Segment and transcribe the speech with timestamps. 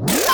[0.00, 0.33] you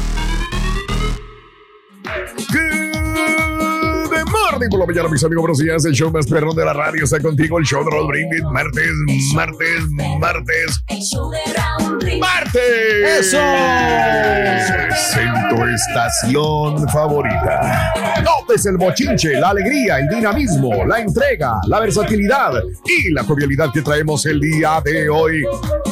[4.81, 5.41] La mañana, mis amigos.
[5.41, 5.85] Buenos días.
[5.85, 7.59] El show más perrón de la radio está contigo.
[7.59, 8.41] El show de Raúl Brindis.
[8.43, 8.91] Martes,
[9.35, 9.81] martes,
[10.19, 10.83] martes.
[12.19, 13.19] ¡Martes!
[13.19, 13.37] ¡Eso!
[15.19, 17.91] En tu estación favorita.
[18.23, 22.53] Notes el bochinche, la alegría, el dinamismo, la entrega, la versatilidad
[22.85, 25.43] y la jovialidad que traemos el día de hoy.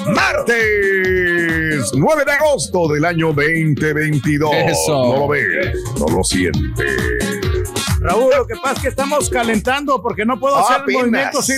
[0.07, 4.51] Martes 9 de agosto del año 2022.
[4.53, 4.91] Eso.
[4.91, 7.38] No lo ves, no lo sientes.
[8.01, 11.53] Raúl, lo que pasa es que estamos calentando porque no puedo hacer el movimiento así,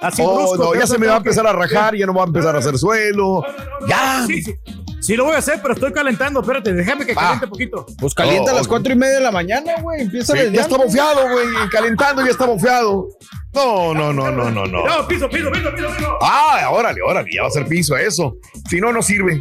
[0.00, 0.74] así Oh, brusco.
[0.74, 2.54] no, ya se me va a que- empezar a rajar, ya no va a empezar
[2.54, 3.42] a hacer suelo.
[3.88, 4.24] Ya.
[4.26, 4.54] Sí, sí.
[5.00, 6.40] Sí lo voy a hacer, pero estoy calentando.
[6.42, 7.86] Espérate, déjame que caliente un poquito.
[7.98, 8.68] Pues calienta Oh, a las ok.
[8.68, 10.02] cuatro y media de la mañana, güey.
[10.02, 11.46] Empieza Sí, ya está bofeado, güey.
[11.72, 13.08] Calentando, ya está bofeado.
[13.54, 14.86] No, no, no, no, no, no.
[14.86, 16.18] No, piso, piso, piso, piso, piso.
[16.20, 18.36] Ah, órale, órale, ya va a ser piso eso.
[18.68, 19.40] Si no, no sirve.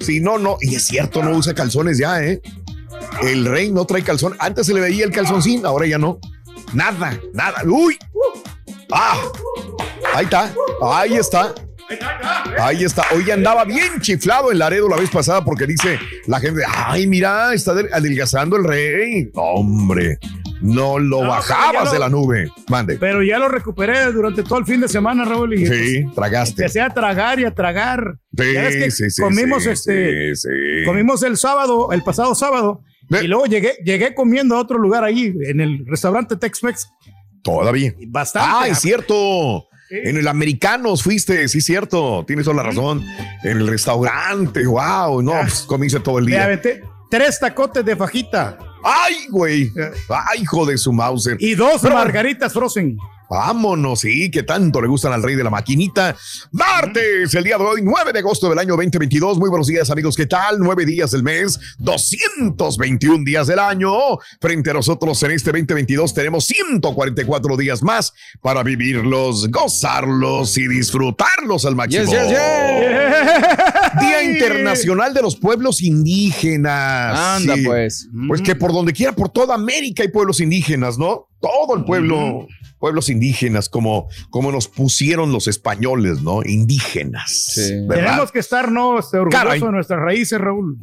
[0.00, 0.56] Si no, no.
[0.62, 2.40] Y es cierto, no usa calzones ya, ¿eh?
[3.22, 4.34] El rey no trae calzón.
[4.38, 6.18] Antes se le veía el calzoncín, ahora ya no.
[6.72, 7.62] Nada, nada.
[7.66, 7.96] Uy.
[8.92, 9.16] Ah.
[10.14, 10.52] Ahí está.
[10.82, 11.54] Ahí está.
[12.58, 13.04] Ahí está.
[13.14, 17.52] Hoy andaba bien chiflado en Laredo la vez pasada porque dice la gente, ay, mira,
[17.54, 19.30] está del- adelgazando el rey.
[19.34, 20.18] Hombre,
[20.60, 22.48] no lo No, bajabas ya de la nube.
[22.68, 22.96] Mande.
[22.98, 25.54] Pero ya lo recuperé durante todo el fin de semana, Raúl.
[25.54, 26.62] Y Sí, pues, tragaste.
[26.62, 28.18] empecé a tragar y a tragar.
[28.36, 30.84] Sí, Ya que sí, sí, comimos este, sí, sí.
[30.86, 32.82] comimos el sábado, el pasado sábado,
[33.22, 36.88] y luego llegué, llegué comiendo a otro lugar ahí, en el restaurante Tex-Mex.
[37.42, 37.94] Todavía.
[38.08, 38.48] Bastante.
[38.52, 39.66] Ah, es cierto.
[39.88, 39.96] Sí.
[40.02, 42.24] En el Americanos fuiste, sí, cierto.
[42.26, 43.04] Tienes toda la razón.
[43.42, 45.20] En el restaurante, wow.
[45.20, 46.60] No, pues comiste todo el día.
[47.10, 49.70] tres tacotes de fajita Ay, güey.
[50.08, 51.36] Ay, hijo de su Mauser.
[51.38, 52.96] y dos Pero- margaritas frozen.
[53.28, 56.14] Vámonos, sí, que tanto le gustan al rey de la maquinita.
[56.52, 59.38] Martes, el día de hoy, 9 de agosto del año 2022.
[59.38, 60.14] Muy buenos días, amigos.
[60.14, 60.58] ¿Qué tal?
[60.58, 63.90] Nueve días del mes, 221 días del año.
[64.40, 68.12] Frente a nosotros en este 2022 tenemos 144 días más
[68.42, 72.04] para vivirlos, gozarlos y disfrutarlos al máximo.
[72.04, 74.00] Yes, yes, yes.
[74.00, 77.18] Día Internacional de los Pueblos Indígenas.
[77.18, 77.62] Anda, Sí.
[77.64, 78.08] pues.
[78.28, 81.28] Pues que por donde quiera, por toda América hay pueblos indígenas, ¿no?
[81.40, 82.46] Todo el pueblo,
[82.84, 86.42] pueblos indígenas, como, como nos pusieron los españoles, ¿no?
[86.44, 87.54] Indígenas.
[87.88, 88.98] Tenemos que estar, ¿no?
[88.98, 89.58] Este, orgullosos Caray.
[89.62, 90.76] de nuestras raíces, Raúl.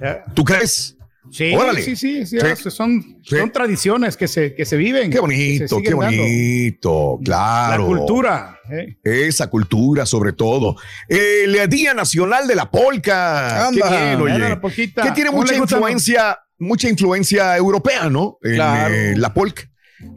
[0.00, 0.96] Eh, ¿Tú crees?
[1.30, 1.82] Sí, Órale.
[1.82, 2.70] sí, sí, sí, Sí.
[2.70, 3.36] Son, Sí.
[3.36, 5.10] son tradiciones que se, que se viven.
[5.10, 6.06] Qué bonito, qué dando.
[6.06, 7.82] bonito, claro.
[7.82, 8.58] La cultura.
[8.70, 8.96] eh.
[9.04, 10.76] Esa cultura, sobre todo.
[11.06, 13.68] El Día Nacional de la Polca.
[13.68, 14.38] Anda, qué bien, oye.
[14.38, 14.58] La.
[15.04, 18.38] Que tiene ¿Cómo mucha influencia, mucha influencia europea, ¿no?
[18.42, 18.94] En, Claro.
[18.94, 19.64] eh, la polca.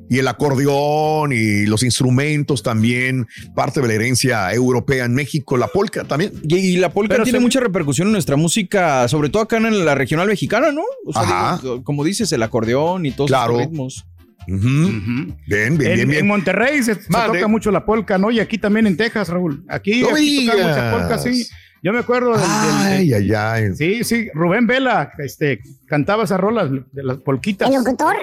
[0.09, 5.67] Y el acordeón y los instrumentos también, parte de la herencia europea en México, la
[5.67, 6.31] polka también.
[6.47, 9.85] Y, la polka Pero tiene se- mucha repercusión en nuestra música, sobre todo acá en
[9.85, 10.81] la regional mexicana, ¿no?
[11.05, 11.59] O sea, Ajá.
[11.61, 13.53] digo, como dices, el acordeón y todos Claro.
[13.59, 14.05] esos ritmos.
[14.47, 14.55] Ujú.
[14.67, 15.35] Ujú.
[15.45, 16.27] Bien, bien, En, bien, en bien.
[16.27, 18.31] Monterrey se, se toca mucho la polka, ¿no?
[18.31, 19.65] Y aquí también en Texas, Raúl.
[19.67, 21.45] Aquí, No aquí tocan mucha polka, sí.
[21.83, 23.75] Yo me acuerdo del, del- Ay, ay, ay.
[23.75, 27.69] Sí, sí, Rubén Vela este, cantaba esas rolas de las polquitas.
[27.69, 28.15] ¿El locutor?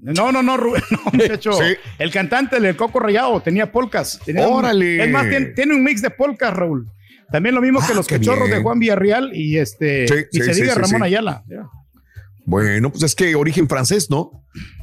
[0.00, 1.52] No, no, no, Rubén, no, muchacho.
[1.52, 1.74] Sí.
[1.98, 4.20] El cantante del Coco Rayado tenía polcas.
[4.24, 5.02] Tenía un- Órale.
[5.04, 6.88] es más, tiene, tiene un mix de polcas, Raúl.
[7.30, 8.58] También lo mismo Ah, que los cachorros bien.
[8.58, 11.02] de Juan Villarreal y este Sí, y sí, se diga Ramón.
[11.02, 11.42] Ayala.
[11.48, 11.68] Ya.
[12.46, 14.30] Bueno, pues es que origen francés, ¿no?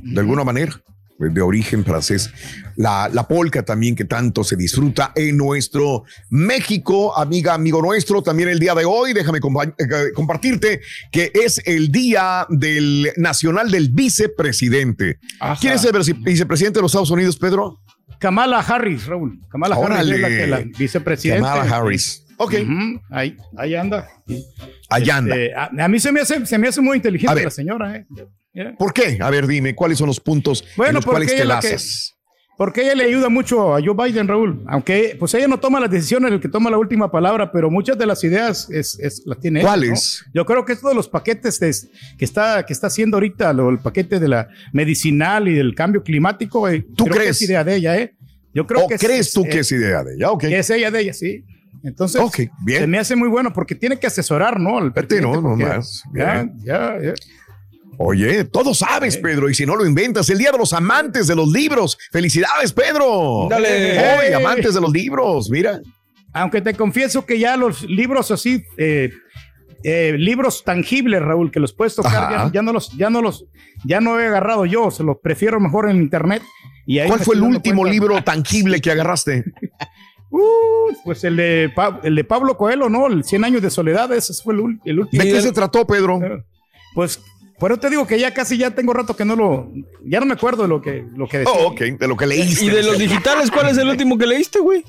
[0.03, 0.73] De alguna manera,
[1.17, 2.29] de origen francés.
[2.75, 8.49] La, la polka también que tanto se disfruta en nuestro México, amiga, amigo nuestro, también
[8.49, 10.81] el día de hoy, déjame compa- eh, compartirte
[11.11, 15.19] que es el día del nacional del vicepresidente.
[15.39, 15.57] Ajá.
[15.59, 17.79] ¿Quién es el vice- vicepresidente de los Estados Unidos, Pedro?
[18.19, 19.39] Kamala Harris, Raúl.
[19.49, 21.47] Kamala Harris es la, que la vicepresidenta.
[21.53, 22.23] Kamala Harris.
[22.37, 22.53] Ok,
[23.11, 24.09] ahí, ahí anda.
[24.89, 25.35] allá anda.
[25.37, 28.05] Este, a, a mí se me hace, se me hace muy inteligente la señora, ¿eh?
[28.77, 29.17] ¿Por qué?
[29.21, 32.11] A ver, dime, ¿cuáles son los puntos en Bueno, los cuales te lazas?
[32.57, 34.63] Porque ella le ayuda mucho a Joe Biden, Raúl.
[34.67, 37.97] Aunque, pues ella no toma las decisiones, el que toma la última palabra, pero muchas
[37.97, 40.23] de las ideas es, es- las tiene ella, ¿Cuáles?
[40.27, 40.31] ¿no?
[40.35, 43.79] Yo creo que esto de los paquetes que, está, que está haciendo ahorita, lo- el
[43.79, 47.35] paquete de la medicinal y del cambio climático, eh, ¿Tú creo que crees?
[47.35, 48.15] es idea de ella, ¿eh?
[48.53, 50.31] Yo creo ¿O que es- crees tú que es idea de ella?
[50.31, 50.41] Ok.
[50.41, 51.43] que es ella de ella, sí.
[51.83, 52.21] Entonces,
[52.65, 52.79] bien.
[52.81, 54.77] se me hace muy bueno porque tiene que asesorar, ¿no?
[54.77, 56.03] Al Vete, no, no más.
[56.13, 57.13] Ya, ya, ya.
[57.97, 61.35] Oye, todo sabes, Pedro, y si no lo inventas, el Día de los Amantes de
[61.35, 61.97] los Libros.
[62.11, 63.47] ¡Felicidades, Pedro!
[63.49, 63.99] Dale.
[63.99, 65.81] Hoy, amantes de los libros, mira.
[66.33, 69.11] Aunque te confieso que ya los libros así, eh,
[69.83, 73.45] eh, libros tangibles, Raúl, que los puedes tocar, ya, ya no los, ya no los,
[73.85, 76.43] ya no he agarrado yo, se los prefiero mejor en internet.
[76.85, 77.93] Y ahí ¿Cuál fue el último cuenta.
[77.93, 79.45] libro tangible que agarraste?
[80.31, 81.71] Uh, pues el de,
[82.03, 83.07] el de Pablo Coelho, ¿no?
[83.07, 85.23] El 100 años de soledad, ese fue el, el último.
[85.23, 86.19] ¿De qué se trató, Pedro?
[86.93, 87.21] Pues,
[87.59, 89.71] por eso te digo que ya casi ya tengo rato que no lo,
[90.05, 91.53] ya no me acuerdo de lo que, lo que decía.
[91.57, 92.65] Oh, ok, de lo que leíste.
[92.65, 94.83] ¿Y de los digitales cuál es el último que leíste, güey?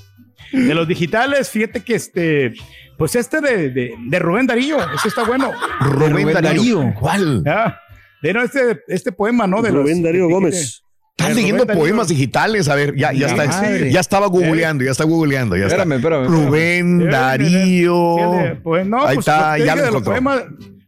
[0.52, 2.52] De los digitales, fíjate que este,
[2.98, 5.50] pues este de, de, de Rubén Darío, ese está bueno.
[5.80, 6.78] Rubén, Rubén Darío.
[6.80, 6.94] Darío.
[6.98, 7.42] ¿Cuál?
[7.44, 7.78] Ya.
[8.22, 9.60] De no, este, este poema, ¿no?
[9.62, 10.82] De Rubén los- Darío de- Gómez.
[11.18, 11.80] Estás Rubén leyendo Darío.
[11.82, 12.68] poemas digitales.
[12.68, 13.46] A ver, ya, ya está.
[13.46, 13.90] madre.
[13.90, 15.56] Ya estaba googleando, ya está googleando.
[15.56, 15.76] Ya está.
[15.76, 16.22] Espérame, espérame.
[16.24, 16.46] espérame.
[16.46, 18.16] Rubén Darío.
[18.18, 20.14] Sí, de- pues, no, Ahí pues, está, ya lo encontró.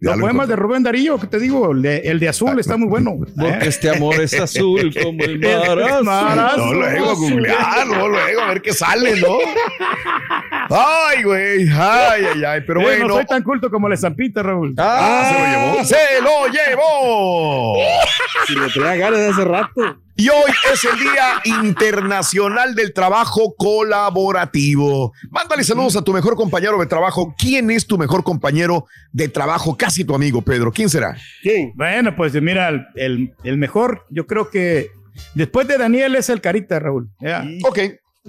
[0.01, 2.59] Ya los lo poemas de Rubén Darío, que te digo, el de, el de azul
[2.61, 3.17] está muy bueno.
[3.37, 3.59] Porque ¿eh?
[3.69, 6.05] este amor es azul como el mar azul.
[6.05, 6.63] mar azul.
[6.67, 9.39] No, luego a googlear, no, luego a ver qué sale, ¿no?
[10.71, 11.69] Ay, güey.
[11.71, 12.61] Ay, ay, ay.
[12.67, 13.09] Pero Eh, bueno.
[13.09, 14.75] No soy tan culto como la Zampita, Raúl.
[14.79, 15.85] Ah, se lo llevó.
[15.85, 17.77] ¡Se lo llevó!
[18.47, 19.99] Si le traía ganas de hace rato.
[20.21, 25.13] Y hoy es el Día Internacional del Trabajo Colaborativo.
[25.31, 27.37] Mándale saludos a tu mejor compañero de trabajo.
[27.39, 29.77] ¿Quién es tu mejor compañero de trabajo?
[29.77, 30.73] Casi tu amigo, Pedro.
[30.73, 31.17] ¿Quién será?
[31.41, 31.73] ¿Quién?
[31.77, 34.91] Bueno, pues mira, el, el- el mejor, yo creo que
[35.37, 37.09] después de Daniel es el Carita, Raúl.
[37.21, 37.45] Ya.
[37.65, 37.79] Ok,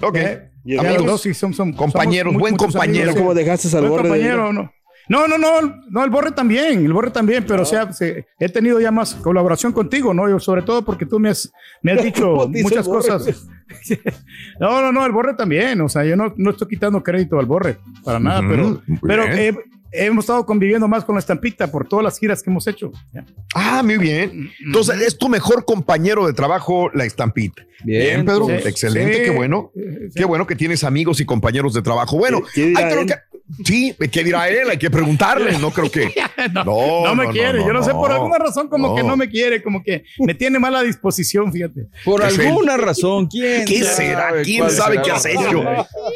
[0.03, 0.18] ok.
[0.65, 3.09] Y el ya amigos, los dos sí son, son- compañeros, buen compañero.
[3.09, 3.39] amigos, ¿Cómo sí.
[3.39, 4.03] dejaste al Buen borde?
[4.03, 4.71] de- compañero, no.
[5.09, 8.47] No, no, no, no, el Borre también, el Borre también, pero o sea, se- he
[8.47, 10.29] tenido ya más colaboración contigo, ¿no?
[10.29, 11.51] Yo, sobre todo porque tú me has,
[11.81, 13.47] me has dicho ¿Cómo dice muchas cosas.
[14.59, 17.45] no, no, no, el Borre también, o sea, yo no, no estoy quitando crédito al
[17.45, 19.56] Borre, para nada, pero, pero eh,
[19.92, 22.92] hemos estado conviviendo más con la estampita por todas las giras que hemos hecho.
[23.11, 23.25] ¿ya?
[23.56, 24.51] Ah, muy bien.
[24.63, 27.63] Entonces, es tu mejor compañero de trabajo, la estampita.
[27.83, 28.45] Bien, Bien, Pedro.
[28.45, 29.23] sí, Excelente, sí.
[29.23, 29.71] qué bueno.
[29.73, 29.81] Sí.
[30.16, 32.18] Qué bueno que tienes amigos y compañeros de trabajo.
[32.18, 33.16] Bueno, ¿Qué- qué dirá hay que-
[33.49, 33.56] él?
[33.57, 34.69] que- sí, ¿qué dirá él?
[34.69, 35.57] Hay que preguntarle.
[35.57, 36.13] No creo que.
[36.53, 38.95] no, No, no me no, quiere, no, yo no, sé, por alguna razón como No.
[38.95, 41.87] que no me quiere, como que me tiene mala disposición, fíjate.
[42.06, 43.65] Por alguna razón, ¿quién?
[43.65, 44.31] ¿Qué sabe será?
[44.44, 45.63] ¿Quién sabe será qué has hecho?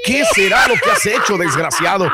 [0.06, 2.10] ¿Qué será lo que has hecho, desgraciado?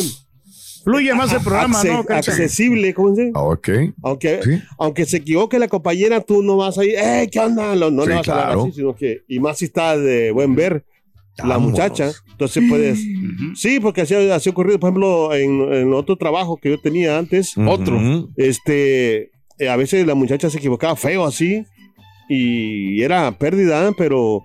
[0.86, 2.14] Fluye más el programa, acce- ¿no?
[2.14, 3.32] Accesible, ¿cómo se dice?
[3.34, 3.68] Ok.
[4.04, 4.50] Aunque, Sí.
[4.78, 7.74] aunque se equivoque la compañera, tú no vas a ir, ¡eh, qué onda!
[7.74, 10.30] No, no Sí, le vas a hablar así, sino que, y más si está de
[10.30, 10.84] buen ver
[11.38, 11.72] la Vámonos.
[11.72, 12.98] muchacha, entonces puedes,
[13.56, 17.18] sí, porque así, así ha ocurrido, por ejemplo, en, en otro trabajo que yo tenía
[17.18, 18.00] antes, Otro.
[18.36, 21.64] Este, eh, a veces la muchacha se equivocaba feo así,
[22.28, 24.44] y era pérdida, pero,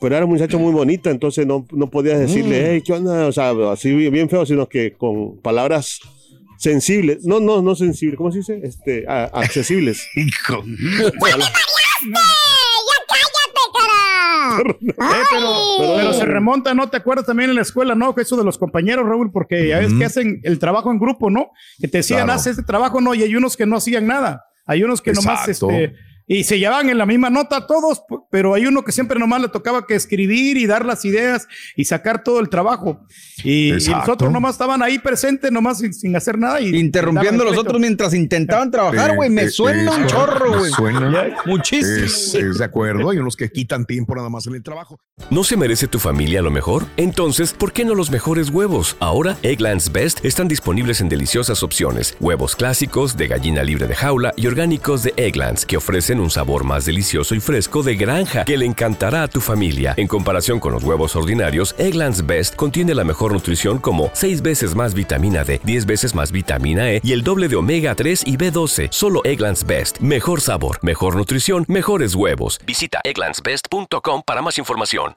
[0.00, 3.26] pero era una muchacha muy bonita, entonces no, no podías decirle, hey, ¿qué onda?
[3.26, 6.00] O sea, así bien feo, sino que con palabras
[6.58, 8.60] sensibles, no, no, no sensibles, ¿cómo se dice?
[8.62, 10.06] Este, a- accesibles.
[10.16, 10.62] Hijo.
[14.58, 16.88] Eh, pero, pero se remonta, ¿no?
[16.88, 18.14] ¿Te acuerdas también en la escuela, no?
[18.14, 21.30] Que eso de los compañeros, Raúl, porque ya ves que hacen el trabajo en grupo,
[21.30, 21.50] ¿no?
[21.78, 22.32] Que te decían, Claro.
[22.32, 23.14] haz este trabajo, ¿no?
[23.14, 24.44] Y hay unos que no hacían nada.
[24.64, 25.94] Hay unos que nomás, este,
[26.26, 29.48] y se llevaban en la misma nota todos, pero hay uno que siempre nomás le
[29.48, 33.00] tocaba que escribir y dar las ideas y sacar todo el trabajo.
[33.44, 36.60] Y, y los otros nomás estaban ahí presentes, nomás sin, sin hacer nada.
[36.60, 39.30] Y Interrumpiendo a los otros mientras intentaban trabajar, güey.
[39.30, 40.70] Me Eh, suena un chorro, güey.
[40.72, 41.36] Suena.
[41.46, 42.04] Muchísimo.
[42.06, 43.10] Es, es de acuerdo.
[43.10, 44.98] Hay unos que quitan tiempo nada más en el trabajo.
[45.30, 46.86] ¿No se merece tu familia lo mejor?
[46.96, 48.96] Entonces, ¿por qué no los mejores huevos?
[49.00, 52.16] Ahora, Egglands Best están disponibles en deliciosas opciones.
[52.20, 56.64] Huevos clásicos, de gallina libre de jaula y orgánicos de Egglands, que ofrecen un sabor
[56.64, 59.94] más delicioso y fresco de granja que le encantará a tu familia.
[59.96, 64.76] En comparación con los huevos ordinarios, Egglands Best contiene la mejor nutrición como 6 veces
[64.76, 68.36] más vitamina D, 10 veces más vitamina E y el doble de omega 3 y
[68.36, 68.88] B12.
[68.92, 69.98] Solo Egglands Best.
[69.98, 72.60] Mejor sabor, mejor nutrición, mejores huevos.
[72.64, 75.16] Visita egglandsbest.com para más información.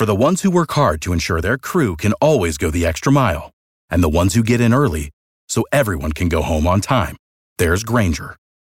[0.00, 3.12] For the ones who work hard to ensure their crew can always go the extra
[3.12, 3.50] mile,
[3.90, 5.10] and the ones who get in early
[5.46, 7.16] so everyone can go home on time,
[7.58, 8.36] there's Granger,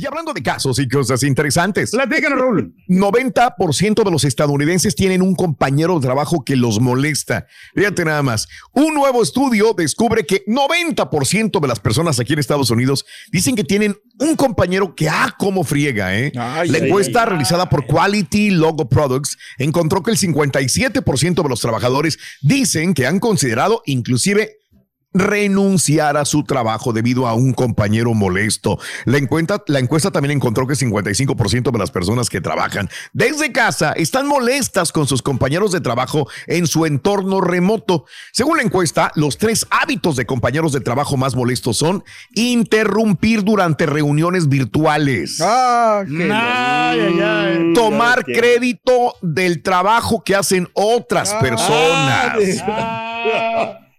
[0.00, 1.90] Y hablando de casos y cosas interesantes.
[1.90, 2.74] Platícanos, Raúl.
[2.88, 7.46] 90% de los estadounidenses tienen un compañero de trabajo que los molesta.
[7.74, 8.48] Fíjate nada más.
[8.72, 13.64] Un nuevo estudio descubre que 90% de las personas aquí en Estados Unidos dicen que
[13.64, 16.32] tienen un compañero que, ah, cómo friega, ¿eh?
[16.34, 21.60] Ay, La ay, encuesta realizada por Quality Logo Products encontró que el 57% de los
[21.60, 24.59] trabajadores dicen que han considerado inclusive
[25.12, 28.78] renunciar a su trabajo debido a un compañero molesto.
[29.04, 33.92] La encuesta, la encuesta también encontró que 55% de las personas que trabajan desde casa
[33.92, 38.04] están molestas con sus compañeros de trabajo en su entorno remoto.
[38.32, 43.86] Según la encuesta, los tres hábitos de compañeros de trabajo más molestos son interrumpir durante
[43.86, 45.40] reuniones virtuales.
[45.40, 47.72] Ah, qué Ay, ay, ay.
[47.74, 52.36] Tomar crédito del trabajo que hacen otras personas.
[52.62, 53.10] Ah,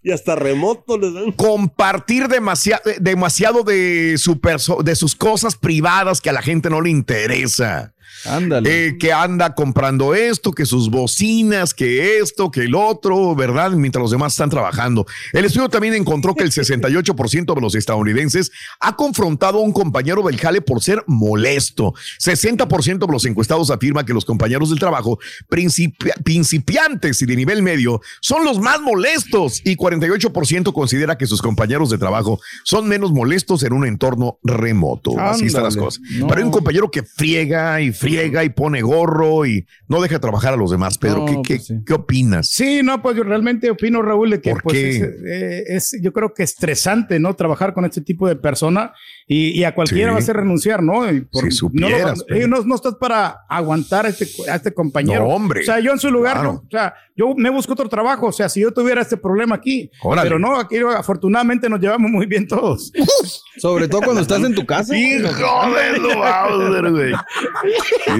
[0.03, 1.31] Y hasta remoto les dan.
[1.33, 4.39] compartir demasiado, de, su
[4.83, 7.93] de sus cosas privadas que a la gente no le interesa.
[8.25, 8.87] Ándale.
[8.87, 13.71] Eh, que anda comprando esto, que sus bocinas, que esto, que el otro, ¿verdad?
[13.71, 15.05] Mientras los demás están trabajando.
[15.33, 20.23] El estudio también encontró que el 68% de los estadounidenses ha confrontado a un compañero
[20.23, 21.93] del jale por ser molesto.
[22.19, 27.61] 60% de los encuestados afirma que los compañeros del trabajo principi- principiantes y de nivel
[27.63, 33.11] medio son los más molestos y 48% considera que sus compañeros de trabajo son menos
[33.11, 35.19] molestos en un entorno remoto.
[35.19, 35.85] Así están las Ándale.
[35.85, 36.01] cosas.
[36.17, 36.27] No.
[36.27, 40.53] Pero hay un compañero que friega y friega y pone gorro y no deja trabajar
[40.53, 40.97] a los demás.
[40.97, 42.49] Pedro, ¿qué, qué, qué opinas?
[42.49, 46.11] Sí, no, pues yo realmente opino, Raúl, de que ¿Por pues, es, eh, es- yo
[46.11, 47.35] creo que estresante, ¿no?
[47.35, 48.93] Trabajar con este tipo de persona
[49.27, 50.11] y, y a cualquiera Sí.
[50.11, 51.09] va a hacer renunciar, ¿no?
[51.11, 54.73] Y Si no, supieras, lo- eh, no, no estás para aguantar a este, a este
[54.73, 55.21] compañero.
[55.23, 55.61] No, hombre.
[55.61, 56.53] O sea, yo en su lugar, Claro.
[56.53, 59.55] no, o sea, yo me busco otro trabajo, o sea, si yo tuviera este problema
[59.55, 60.27] aquí, Órale.
[60.27, 62.91] pero no, aquí afortunadamente nos llevamos muy bien todos.
[63.57, 64.97] Sobre todo cuando estás en tu casa.
[64.97, 67.13] Hijo de Bowser, güey.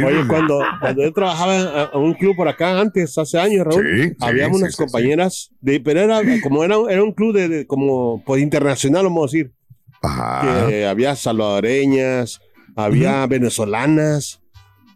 [0.05, 4.13] Oye, cuando, cuando yo trabajaba en un club por acá antes, hace años, Raúl, Sí,
[4.20, 7.67] había sí, unas sí, compañeras, De, pero era como era, era un club de, de-
[7.67, 9.51] como pues, internacional, vamos a decir.
[10.03, 10.67] Ajá.
[10.67, 12.39] Que había salvadoreñas,
[12.75, 14.40] había venezolanas,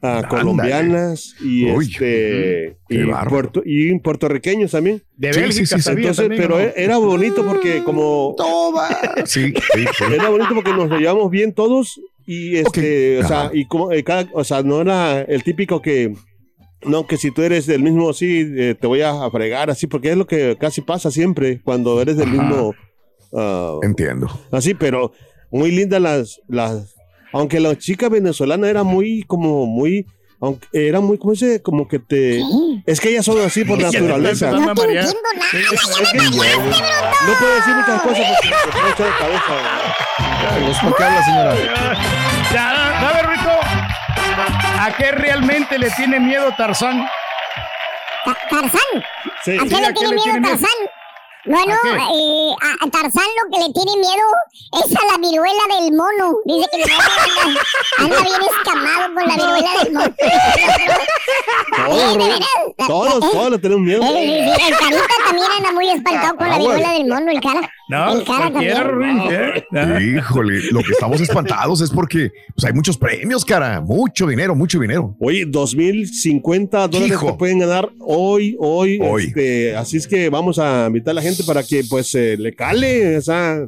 [0.05, 3.29] ah, colombianas y Uy, este y, bárbaro.
[3.29, 5.01] puerto- y puertorriqueños también.
[5.17, 5.81] De Sí, Bélgica sí, sí, sí.
[5.81, 6.63] sabía Entonces, también, pero ¿no?
[6.65, 8.87] e- era bonito porque como Toma.
[9.25, 10.03] Sí, sí, sí.
[10.13, 14.27] era bonito porque nos llevamos bien todos y este, o sea, y como eh, cada,
[14.33, 16.13] o sea, no era el típico que
[16.83, 20.11] no que si tú eres del mismo sí eh, te voy a fregar así porque
[20.11, 22.41] es lo que casi pasa siempre cuando eres del Ajá.
[22.41, 22.75] mismo
[23.33, 24.27] ah, Entiendo.
[24.51, 25.11] así, pero
[25.51, 26.94] muy lindas las las
[27.35, 30.05] aunque la chica venezolana era muy como muy
[30.41, 32.41] aunque era muy como ese como que te
[32.85, 34.51] es que ellas son así por naturaleza.
[34.51, 35.05] No te marear.
[35.05, 35.47] entiendo nada.
[35.53, 36.27] Es que-
[37.27, 40.65] no puedo decir muchas cosas porque me puedo echar de cabeza.
[40.67, 41.55] ¿Vos por qué hablas, señora?
[42.53, 43.51] Ya, ¿sabe, Rico?
[44.79, 47.05] ¿A qué realmente le tiene miedo Tarzán?
[48.25, 48.81] Ta- Tarzán.
[49.43, 49.57] Sí.
[49.59, 50.69] ¿A qué Sí, le tiene miedo Tarzán?
[51.45, 54.27] Bueno, eh, a, a Tarzán lo que le tiene miedo
[54.83, 56.37] es a la viruela del mono.
[56.45, 57.61] Dice que anda,
[57.99, 60.15] anda bien escamado con la viruela del mono.
[61.75, 62.29] Todos, de.
[62.87, 64.01] Todos, Eh, todos le tenemos miedo.
[64.03, 66.73] eh, sí, sí, el carita también anda muy espantado con la Agua.
[66.75, 67.69] viruela del mono, el cara.
[67.89, 69.21] No, el cara también.
[69.29, 69.63] ¿eh?
[69.75, 69.99] Ah.
[70.01, 73.81] Híjole, lo que estamos espantados es porque pues, hay muchos premios, cara.
[73.81, 75.15] Mucho dinero, mucho dinero.
[75.19, 77.27] Oye, 2050 dólares Hijo.
[77.27, 78.99] que pueden ganar hoy, hoy.
[79.01, 79.25] Hoy.
[79.25, 82.55] este, así es que vamos a invitar a la gente para que pues eh, le
[82.55, 83.17] cale.
[83.17, 83.67] O sea,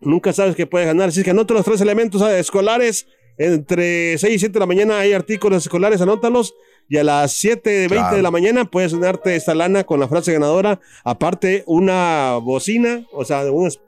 [0.00, 1.08] nunca sabes qué puede ganar.
[1.08, 3.06] Así es que anota los tres elementos eh, escolares.
[3.38, 6.54] Entre 6 y 7 de la mañana hay artículos escolares, anótalos.
[6.88, 8.16] Y a las 7.20 Claro.
[8.16, 10.80] de la mañana puedes ganarte esta lana con la frase ganadora.
[11.04, 13.80] Aparte, una bocina, o sea, unos,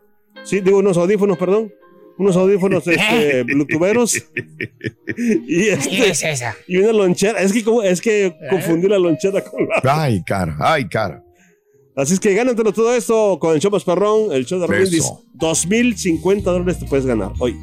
[0.45, 1.73] sí, digo, unos audífonos, perdón.
[2.19, 4.17] Unos audífonos este, bluetootheros.
[5.47, 6.57] y, este, es esa?
[6.67, 7.41] y una lonchera.
[7.41, 9.81] Es que, es que confundí la lonchera con la.
[9.85, 11.25] Ay, cara, ay, cara.
[11.99, 14.83] Así es que gánatelo todo esto con el show más perrón, el show de Raúl
[14.85, 14.91] Eso.
[14.91, 15.29] Brindis.
[15.35, 17.59] 2050 dólares te puedes ganar hoy.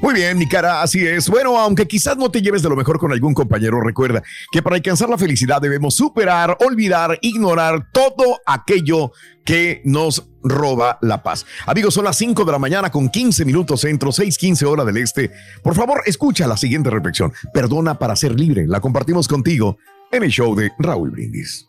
[0.00, 1.28] Muy bien, mi cara, así es.
[1.28, 4.76] Bueno, aunque quizás no te lleves de lo mejor con algún compañero, recuerda que para
[4.76, 9.12] alcanzar la felicidad debemos superar, olvidar, ignorar todo aquello
[9.44, 11.44] que nos roba la paz.
[11.66, 15.30] Amigos, son las 5 de la mañana con 15 minutos centro, 6:15 hora del este.
[15.62, 17.34] Por favor, escucha la siguiente reflexión.
[17.52, 18.66] Perdona para ser libre.
[18.66, 19.76] La compartimos contigo
[20.10, 21.68] en el show de Raúl Brindis.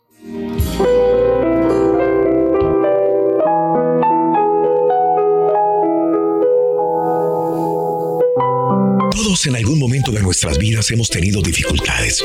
[9.16, 12.22] Todos en algún momento de nuestras vidas hemos tenido dificultades,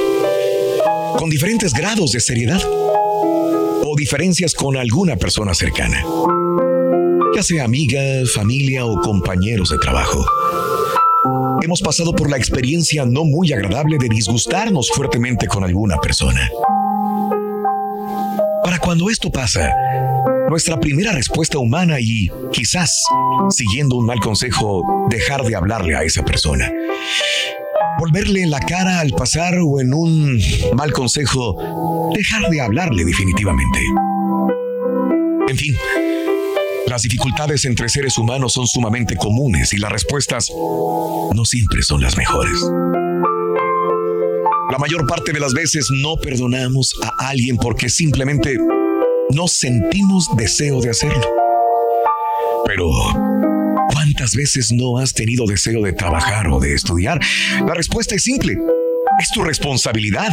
[1.17, 6.04] con diferentes grados de seriedad o diferencias con alguna persona cercana,
[7.34, 8.01] ya sea amiga,
[8.34, 10.25] familia o compañeros de trabajo.
[11.62, 16.49] Hemos pasado por la experiencia no muy agradable de disgustarnos fuertemente con alguna persona.
[18.65, 19.71] Para cuando esto pasa,
[20.52, 23.06] nuestra primera respuesta humana y quizás,
[23.52, 26.70] siguiendo un mal consejo, dejar de hablarle a esa persona.
[27.98, 30.42] Volverle la cara al pasar o en un
[30.76, 33.80] mal consejo, dejar de hablarle definitivamente.
[35.48, 35.74] En fin,
[36.86, 42.18] las dificultades entre seres humanos son sumamente comunes y las respuestas no siempre son las
[42.18, 42.58] mejores.
[44.70, 48.58] La mayor parte de las veces no perdonamos a alguien porque simplemente
[49.34, 51.22] no sentimos deseo de hacerlo.
[52.65, 52.89] Pero,
[53.94, 57.20] ¿cuántas veces no has tenido deseo de trabajar o de estudiar?
[57.65, 58.58] La respuesta es simple.
[59.20, 60.30] Es tu responsabilidad.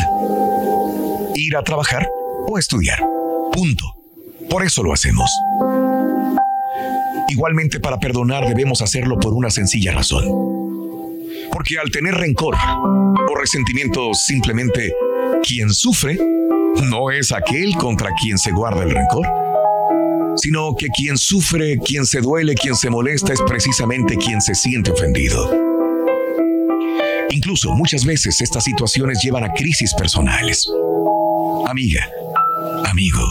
[1.35, 2.09] Ir a trabajar
[2.47, 2.99] o estudiar.
[3.53, 3.85] Punto.
[4.51, 5.31] Por eso lo hacemos.
[7.29, 10.25] Igualmente para perdonar debemos hacerlo por una sencilla razón.
[11.53, 14.93] Porque al tener rencor o resentimiento simplemente
[15.49, 16.19] quien sufre
[16.91, 19.27] no es aquel contra quien se guarda el rencor,
[20.37, 24.91] sino que quien sufre, quien se duele, quien se molesta es precisamente quien se siente
[24.91, 25.51] ofendido.
[27.31, 30.71] Incluso muchas veces estas situaciones llevan a crisis personales.
[31.67, 32.07] Amiga,
[32.85, 33.23] amigo,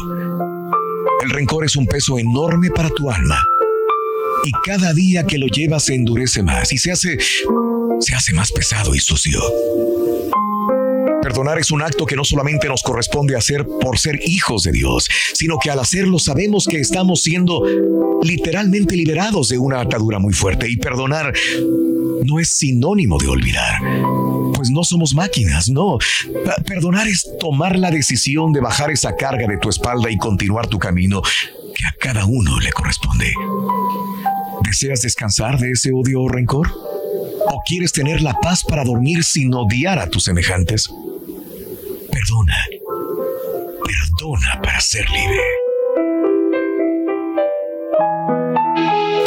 [1.23, 3.43] el rencor es un peso enorme para tu alma.
[4.43, 7.17] Y cada día que lo llevas se endurece más y se hace
[7.99, 9.39] se hace más pesado y sucio.
[11.21, 15.07] Perdonar es un acto que no solamente nos corresponde hacer por ser hijos de Dios,
[15.33, 17.63] sino que al hacerlo sabemos que estamos siendo
[18.23, 20.69] literalmente liberados de una atadura muy fuerte.
[20.69, 21.33] Y perdonar
[22.25, 23.79] no es sinónimo de olvidar.
[24.53, 25.97] Pues no somos máquinas, no.
[26.65, 30.79] Perdonar es tomar la decisión de bajar esa carga de tu espalda y continuar tu
[30.79, 33.33] camino que a cada uno le corresponde.
[34.63, 36.69] ¿Deseas descansar de ese odio o rencor?
[37.49, 40.89] ¿O quieres tener la paz para dormir sin odiar a tus semejantes?
[42.17, 42.65] Perdona.
[43.85, 45.39] Perdona para ser libre.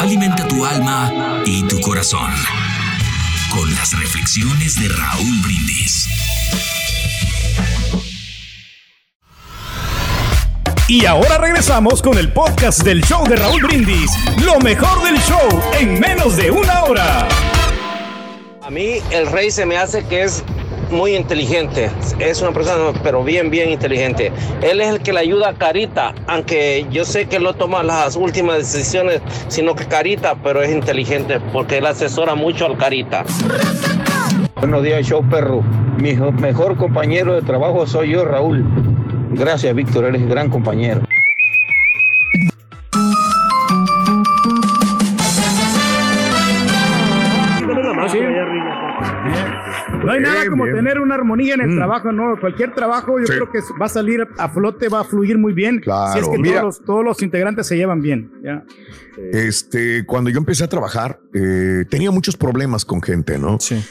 [0.00, 2.32] Alimenta tu alma y tu corazón
[3.54, 6.08] con las reflexiones de Raúl Brindis.
[10.88, 14.10] Y ahora regresamos con el podcast del show de Raúl Brindis.
[14.44, 17.28] Lo mejor del show en menos de una hora.
[18.62, 20.42] A mí el rey se me hace que es
[20.90, 21.90] muy inteligente.
[22.18, 24.32] Es una persona, pero bien, bien inteligente.
[24.62, 27.82] Él es el que le ayuda a Carita, aunque yo sé que él no toma
[27.82, 33.24] las últimas decisiones, sino que Carita, pero es inteligente porque él asesora mucho al Carita.
[34.56, 35.62] Buenos días, show perro.
[35.98, 38.64] Mi jo- mejor compañero de trabajo soy yo, Raúl.
[39.32, 41.00] Gracias, Víctor, eres gran compañero.
[50.50, 50.76] Como bien.
[50.76, 51.76] tener una armonía en el Mm.
[51.76, 52.38] trabajo, ¿no?
[52.40, 53.32] Cualquier trabajo yo Sí.
[53.32, 55.80] creo que va a salir a flote, va a fluir muy bien.
[55.80, 56.60] Claro, si es que mira.
[56.60, 58.30] todos los, todos los integrantes se llevan bien.
[58.42, 58.64] ¿ya?
[59.32, 63.58] Este, cuando yo empecé a trabajar, eh, tenía muchos problemas con gente, ¿no?
[63.60, 63.82] Sí.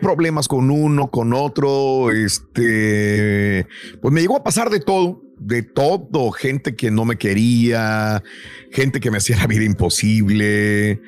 [0.00, 3.66] problemas con uno, con otro, este,
[4.00, 8.22] pues me llegó a pasar de todo, de todo, gente que no me quería,
[8.70, 11.00] gente que me hacía la vida imposible.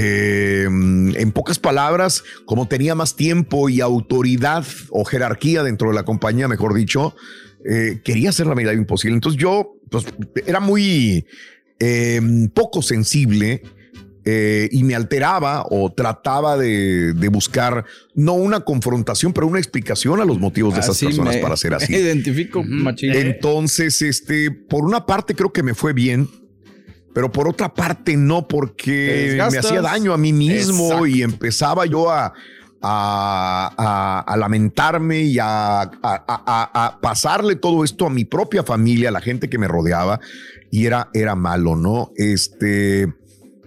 [0.00, 6.04] Eh, en pocas palabras, como tenía más tiempo y autoridad o jerarquía dentro de la
[6.04, 7.16] compañía, mejor dicho,
[7.68, 9.14] eh, quería hacer la vida imposible.
[9.16, 10.04] Entonces yo, pues,
[10.46, 11.26] era muy
[11.80, 12.20] eh,
[12.54, 13.62] poco sensible
[14.24, 17.84] eh, y me alteraba o trataba de, de buscar
[18.14, 21.74] no una confrontación, pero una explicación a los motivos de esas personas me- para ser
[21.74, 21.90] así.
[21.92, 23.14] me identifico, machín.
[23.14, 26.28] Entonces, este, por una parte creo que me fue bien,
[27.18, 31.06] pero por otra parte no, porque me hacía daño a mí mismo Exacto.
[31.08, 32.26] y empezaba yo a,
[32.80, 39.10] a, a- a lamentarme y a- a pasarle todo esto a mi propia familia, a
[39.12, 40.20] la gente que me rodeaba,
[40.70, 42.12] y era, era malo, ¿no?
[42.14, 43.12] Este.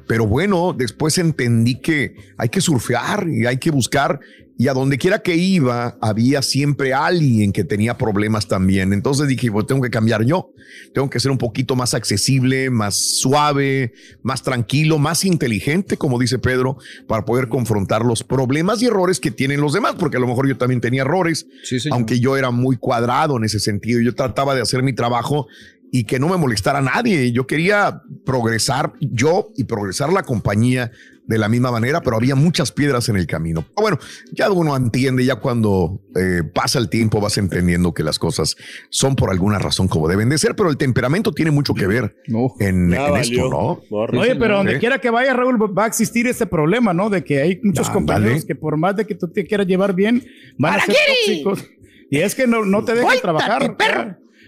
[0.07, 4.21] Pero bueno, después entendí que hay que surfear y hay que buscar.
[4.57, 8.93] Y a donde quiera que iba, había siempre alguien que tenía problemas también.
[8.93, 10.53] Entonces dije, pues tengo que cambiar yo.
[10.93, 16.37] Tengo que ser un poquito más accesible, más suave, más tranquilo, más inteligente, como dice
[16.37, 20.27] Pedro, para poder confrontar los problemas y errores que tienen los demás, porque a lo
[20.27, 21.47] mejor yo también tenía errores,
[21.91, 23.99] aunque yo era muy cuadrado en ese sentido.
[24.01, 25.47] Yo trataba de hacer mi trabajo
[25.91, 27.31] y que no me molestara a nadie.
[27.31, 30.91] Yo quería progresar yo y progresar la compañía
[31.27, 33.61] de la misma manera, pero había muchas piedras en el camino.
[33.61, 33.99] Pero bueno,
[34.31, 38.55] ya uno entiende, ya cuando eh, pasa el tiempo vas entendiendo que las cosas
[38.89, 42.15] son por alguna razón como deben de ser, pero el temperamento tiene mucho que ver
[42.59, 43.19] en, Ya en valió.
[43.21, 43.81] esto, ¿no?
[44.19, 44.79] Oye, pero donde ¿Eh?
[44.79, 47.09] quiera que vaya, Raúl, va a existir este problema, ¿no?
[47.09, 50.25] De que hay muchos compañeros que por más de que tú te quieras llevar bien,
[50.57, 51.65] van a ser tóxicos.
[52.09, 53.77] Y es que no, no te dejan trabajar.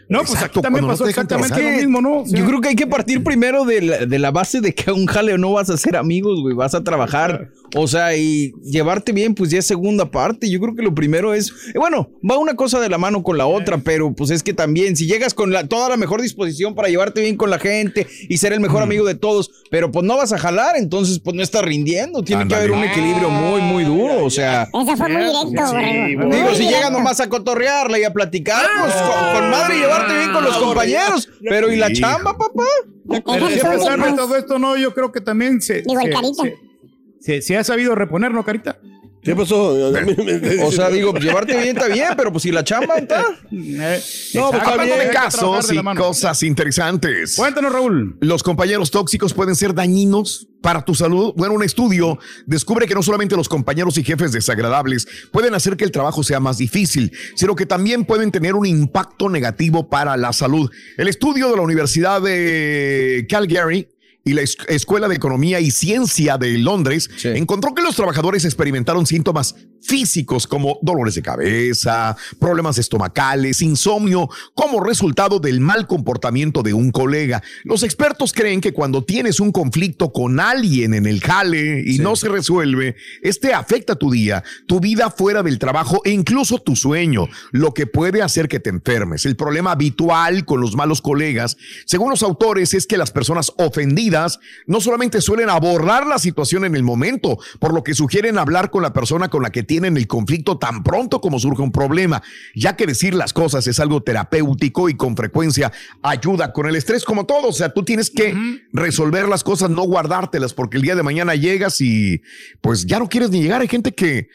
[0.09, 2.25] No, pues aquí también pasó exactamente lo mismo, ¿no?
[2.25, 4.93] Yo creo que hay que partir primero de la, de la base de que a
[4.93, 7.49] un jale no vas a ser amigos, güey, vas a trabajar.
[7.75, 10.49] O sea, y llevarte bien, pues ya es segunda parte.
[10.49, 13.47] Yo creo que lo primero es, bueno, va una cosa de la mano con la
[13.47, 16.89] otra, pero pues es que también, si llegas con la, toda la mejor disposición para
[16.89, 20.17] llevarte bien con la gente y ser el mejor amigo de todos, pero pues no
[20.17, 22.23] vas a jalar, entonces pues no estás rindiendo.
[22.23, 24.23] Tiene que haber un equilibrio muy, muy duro.
[24.23, 25.73] O sea, Esa fue muy directo.
[25.73, 29.79] Muy Digo, si llegas nomás a cotorrearla y a platicar, pues con, con madre y
[29.79, 31.29] llevarte bien con los compañeros.
[31.41, 32.01] Pero ¿y la Sí.
[32.01, 32.63] chamba, papá?
[33.25, 35.81] Pero si a pesar de todo esto, no, yo creo que también se.
[35.81, 36.55] Digo, el se-
[37.23, 38.77] se- se ha sabido reponer, ¿no, Carita?
[39.23, 39.73] ¿Qué pasó?
[40.65, 43.23] O sea, digo, llevarte bien está bien, pero pues si la chamba está.
[43.49, 47.36] No, pues de casos de y cosas interesantes.
[47.38, 48.17] Cuéntanos, Raúl.
[48.19, 51.33] Los compañeros tóxicos pueden ser dañinos para tu salud.
[51.38, 55.86] Bueno, un estudio descubre que no solamente los compañeros y jefes desagradables pueden hacer que
[55.86, 60.33] el trabajo sea más difícil, sino que también pueden tener un impacto negativo para la
[60.33, 60.69] salud.
[60.97, 63.88] El estudio de la Universidad de Calgary
[64.25, 69.05] y la Es- Escuela de Economía y Ciencia de Londres encontró que los trabajadores experimentaron
[69.05, 76.73] síntomas físicos como dolores de cabeza, problemas estomacales, insomnio, como resultado del mal comportamiento de
[76.73, 77.43] un colega.
[77.63, 82.15] Los expertos creen que cuando tienes un conflicto con alguien en el jale y no
[82.15, 87.27] se resuelve, este afecta tu día, tu vida fuera del trabajo e incluso tu sueño,
[87.51, 89.25] lo que puede hacer que te enfermes.
[89.25, 94.39] El problema habitual con los malos colegas, según los autores, es que las personas ofendidas
[94.65, 98.83] no solamente suelen abordar la situación en el momento, por lo que sugieren hablar con
[98.83, 102.21] la persona con la que tienen el conflicto tan pronto como surge un problema,
[102.53, 105.71] ya que decir las cosas es algo terapéutico y con frecuencia
[106.03, 107.47] ayuda con el estrés como todo.
[107.47, 108.36] O sea, tú tienes que
[108.71, 112.21] resolver las cosas, no guardártelas, porque el día de mañana llegas y
[112.62, 113.62] pues ya no quieres ni llegar.
[113.62, 114.27] Hay gente que...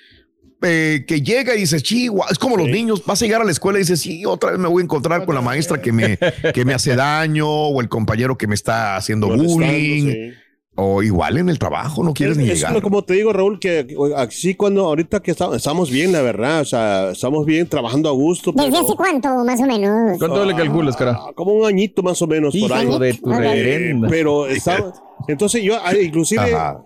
[0.63, 3.53] eh, que llega y dice, chihuahua, es como los niños, vas a llegar a la
[3.53, 6.19] escuela y dices, sí, otra vez me voy a encontrar con la maestra que me,
[6.53, 10.33] que me hace daño o el compañero que me está haciendo bullying.
[10.81, 12.81] O igual en el trabajo, no quieres Es- ni es llegar.
[12.83, 13.85] como te digo, Raúl, que
[14.17, 18.13] así cuando ahorita que estamos, estamos bien, la verdad, o sea, estamos bien trabajando a
[18.13, 18.53] gusto.
[18.53, 20.19] ¿Desde pero- hace cuánto, más o menos?
[20.19, 21.19] ¿Cuánto le calculas, cara?
[21.35, 22.87] Como un añito más o menos por ahí.
[22.87, 24.09] Hijo de tu Eh, reverenda.
[24.09, 24.93] Pero estaba,
[25.27, 26.81] entonces yo, ah, inclusive, Ajá.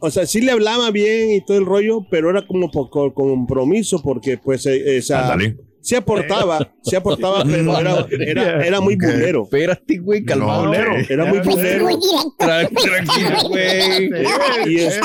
[0.00, 3.14] o sea, sí le hablaba bien y todo el rollo, pero era como por por
[3.14, 5.36] compromiso porque pues, eh, eh, o sea,
[5.82, 9.44] Sí aportaba, sí aportaba, pero era, era, era muy bulero.
[9.44, 10.66] Espérate, güey, calmado.
[10.66, 11.88] No, era muy bulero.
[12.38, 14.10] Tranquilo, güey.
[14.66, 15.00] Y este...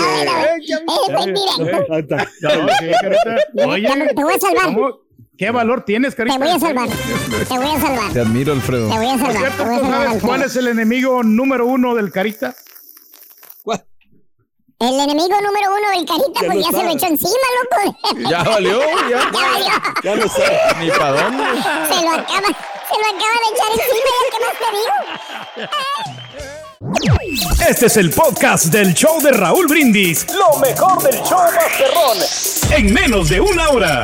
[3.65, 4.65] Oye, Te- voy a salvar.
[4.65, 4.99] ¿cómo-
[5.37, 6.37] ¿Qué valor tienes, Carita?
[6.37, 6.87] Te voy a salvar.
[6.89, 8.13] Te voy a salvar.
[8.13, 8.89] Te admiro, Alfredo.
[8.89, 9.35] Te voy a salvar.
[9.37, 10.27] cierto, Te voy a ¿tú salvar, sabes Alfredo.
[10.27, 12.55] cuál es el enemigo número uno del Carita?
[14.77, 17.77] El enemigo número uno del carita, Ya pues ya se lo echó encima, loco.
[18.29, 19.31] Ya valió, ya.
[19.33, 19.71] Ya valió.
[20.03, 20.59] Ya lo sé.
[20.79, 21.43] Ni para dónde.
[21.45, 22.41] Se lo acaba, se
[22.99, 24.95] lo acaba de echar encima, ya que más te digo.
[27.69, 30.27] Este es el podcast del show de Raúl Brindis.
[30.33, 32.17] Lo mejor del show Masterrón.
[32.71, 34.03] En menos de una hora.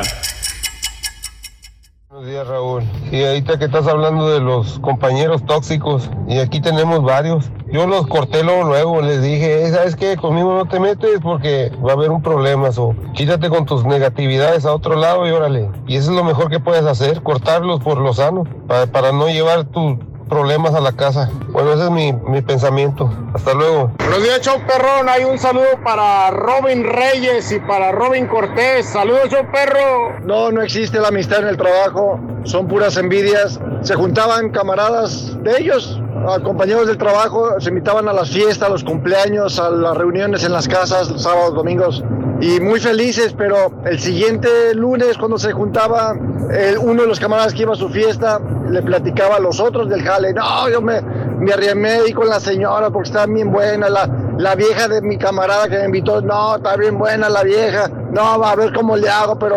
[2.22, 2.84] Buenos días, Raúl.
[3.10, 7.50] Y ahorita que estás hablando de los compañeros tóxicos, y aquí tenemos varios.
[7.72, 10.16] Yo los corté luego, luego les dije, "Eh, ¿sabes qué?
[10.16, 12.68] Conmigo no te metes porque va a haber un problema.
[12.76, 15.68] O quítate con tus negatividades a otro lado y órale.
[15.88, 19.26] Y eso es lo mejor que puedes hacer, cortarlos por lo sano, para, para no
[19.26, 19.96] llevar tus
[20.32, 21.30] problemas a la casa.
[21.48, 23.12] Bueno, ese es mi, mi pensamiento.
[23.34, 23.92] Hasta luego.
[23.98, 25.06] Buenos días, show perrón.
[25.06, 28.86] Hay un saludo para Robin Reyes y para Robin Cortés.
[28.86, 30.18] Saludos, show perro.
[30.24, 33.60] No, no existe la amistad en el trabajo, son puras envidias.
[33.82, 38.72] Se juntaban camaradas de ellos, a compañeros del trabajo, se invitaban a las fiestas, a
[38.72, 42.02] los cumpleaños, a las reuniones en las casas, los sábados, domingos,
[42.40, 46.14] y muy felices, pero el siguiente lunes cuando se juntaba,
[46.50, 49.88] el- uno de los camaradas que iba a su fiesta le platicaba a los otros
[49.88, 54.08] del jale, no, yo me, me arrimé con la señora porque está bien buena, la,
[54.38, 58.38] la vieja de mi camarada que me invitó, no, está bien buena la vieja, no,
[58.38, 59.56] va a ver cómo le hago, pero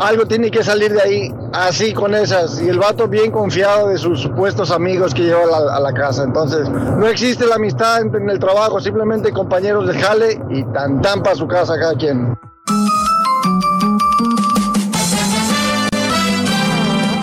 [0.00, 3.98] algo, tiene que salir de ahí, así con esas, y el vato bien confiado de
[3.98, 8.38] sus supuestos amigos que lleva a la, casa, entonces no existe la amistad en, el
[8.40, 12.36] trabajo, simplemente compañeros del jale y tan tan para su casa cada quien.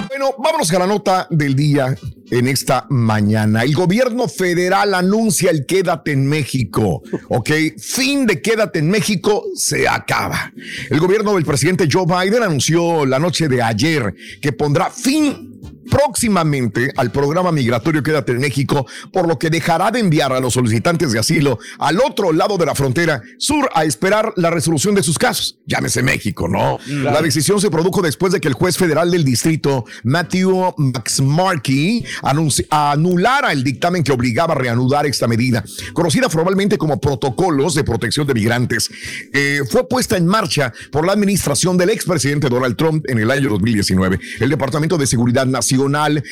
[0.08, 1.96] Bueno, vámonos a la nota del día
[2.32, 3.64] en esta mañana.
[3.64, 7.04] El gobierno federal anuncia el Quédate en México.
[7.30, 10.52] Ok, fin de Quédate en México se acaba.
[10.90, 15.55] El gobierno del presidente Joe Biden anunció la noche de ayer que pondrá fin
[15.90, 20.54] próximamente al programa migratorio Quédate en México, por lo que dejará de enviar a los
[20.54, 25.04] solicitantes de asilo al otro lado de la frontera sur a esperar la resolución de
[25.04, 25.60] sus casos.
[25.66, 26.80] Llámese México, ¿no?
[26.88, 30.74] La decisión se produjo después de que el juez federal del distrito, Matthew
[32.24, 37.84] anunci- anulara el dictamen que obligaba a reanudar esta medida, conocida formalmente como protocolos de
[37.84, 38.90] protección de migrantes.
[39.34, 43.50] Eh, fue puesta en marcha por la administración del expresidente Donald Trump en el año
[43.50, 44.20] 2019.
[44.40, 45.75] El Departamento de Seguridad Nacional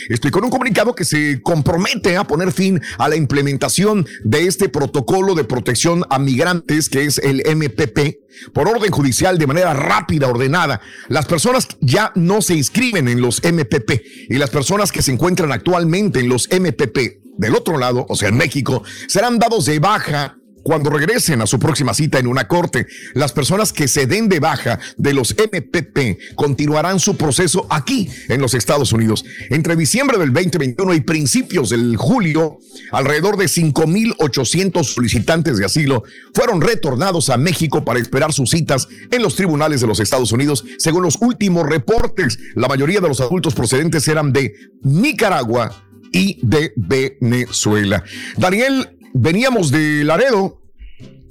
[0.09, 4.69] explicó en un comunicado que se compromete a poner fin a la implementación de este
[4.69, 10.27] protocolo de protección a migrantes, que es el MPP, por orden judicial de manera rápida,
[10.27, 10.81] ordenada.
[11.07, 13.91] Las personas ya no se inscriben en los MPP
[14.29, 18.29] y las personas que se encuentran actualmente en los MPP del otro lado, o sea,
[18.29, 22.87] en México, serán dados de baja cuando regresen a su próxima cita en una corte.
[23.13, 28.41] Las personas que se den de baja de los MPP continuarán su proceso aquí en
[28.41, 29.25] los Estados Unidos.
[29.49, 32.59] Entre diciembre del 2021 y principios del julio,
[32.91, 39.21] alrededor de 5.800 solicitantes de asilo fueron retornados a México para esperar sus citas en
[39.21, 40.63] los tribunales de los Estados Unidos.
[40.77, 46.73] Según los últimos reportes, la mayoría de los adultos procedentes eran de Nicaragua y de
[46.75, 48.03] Venezuela.
[48.37, 50.59] Daniel, veníamos de Laredo.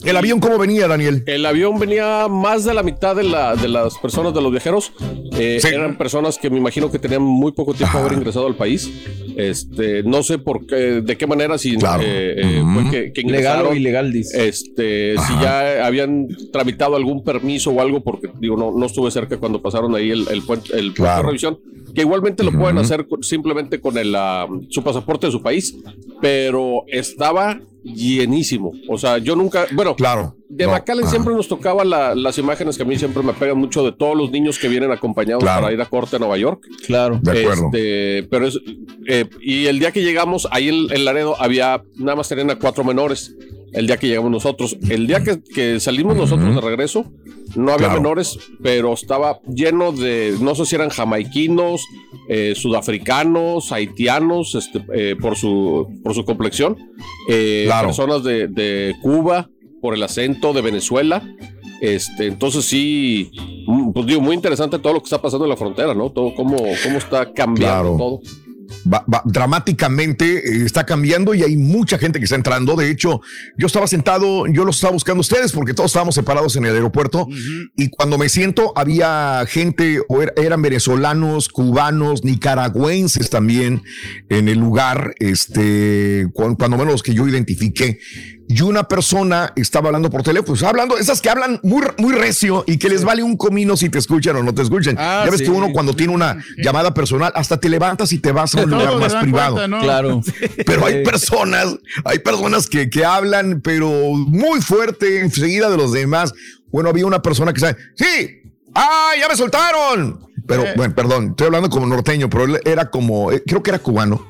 [0.05, 1.23] ¿El avión cómo venía, Daniel?
[1.27, 4.92] El avión venía más de la mitad de, la, de las personas, de los viajeros.
[5.38, 8.57] eh, Eran personas que me imagino que tenían muy poco tiempo de haber ingresado al
[8.57, 8.90] país.
[9.37, 13.64] Este, no sé por qué, de qué manera, si eh, eh, fue que, que Legal
[13.64, 14.49] o ilegal, dice.
[14.49, 19.37] Este, si ya habían tramitado algún permiso o algo, porque digo, no, no estuve cerca
[19.38, 21.59] cuando pasaron ahí el, el, puente- el puesto de revisión,
[21.95, 25.77] que igualmente lo pueden hacer simplemente con el, ah, su pasaporte de su país,
[26.21, 28.73] pero estaba llenísimo.
[28.88, 30.37] O sea, yo nunca, bueno, claro.
[30.49, 30.77] de No,
[31.09, 34.16] siempre nos tocaba la- las imágenes que a mí siempre me pegan mucho de todos
[34.16, 35.62] los niños que vienen acompañados Claro.
[35.62, 36.64] para ir a corte a Nueva York.
[36.87, 37.18] Claro.
[37.23, 37.66] De acuerdo.
[37.73, 38.59] Este, pero es,
[39.09, 42.59] eh, y el día que llegamos, ahí en, en Laredo había nada más tenían a
[42.59, 43.35] cuatro menores.
[43.72, 47.04] El día que llegamos nosotros, el día que, que salimos nosotros de regreso,
[47.56, 48.00] no había Claro.
[48.02, 51.82] menores, pero estaba lleno de, no sé si eran jamaiquinos,
[52.28, 56.76] eh, sudafricanos, haitianos, este, eh, por su por su complexión,
[57.28, 57.88] eh, Claro.
[57.88, 59.48] personas de, de Cuba,
[59.80, 61.22] por el acento de Venezuela.
[61.80, 63.32] Este, entonces sí,
[63.66, 66.11] mm, pues digo, muy interesante todo lo que está pasando en la frontera, ¿no?
[66.11, 67.96] Todo cómo, cómo está cambiando Claro.
[67.98, 68.20] todo.
[68.92, 72.75] Va- va- dramáticamente eh, está cambiando y hay mucha gente que está entrando.
[72.77, 73.20] De hecho,
[73.59, 76.75] yo estaba sentado, yo los estaba buscando a ustedes porque todos estábamos separados en el
[76.75, 77.27] aeropuerto
[77.77, 83.83] y cuando me siento había gente, o era- eran venezolanos, cubanos, nicaragüenses también
[84.29, 87.98] en el lugar, este, cuan- cuando menos los que yo identifiqué.
[88.55, 92.65] Y una persona estaba hablando por teléfono, estaba hablando, esas que hablan muy, muy recio
[92.67, 94.97] y que les vale un comino si te escuchan o no te escuchan.
[94.99, 95.45] Ah, ya ves sí.
[95.47, 98.71] que uno cuando tiene una llamada personal, hasta te levantas y te vas a un
[98.71, 99.55] lugar más privado.
[99.55, 99.81] cuenta, ¿no?
[99.81, 100.21] Claro.
[100.67, 106.35] Pero hay personas, hay personas que, que hablan, pero muy fuerte, enseguida de los demás.
[106.71, 108.43] Bueno, había una persona que sabe, sí,
[108.75, 110.27] ah, ya me soltaron.
[110.47, 110.73] Pero, Eh.
[110.77, 114.27] bueno, perdón, estoy hablando como norteño, pero él era como, eh, creo que era cubano.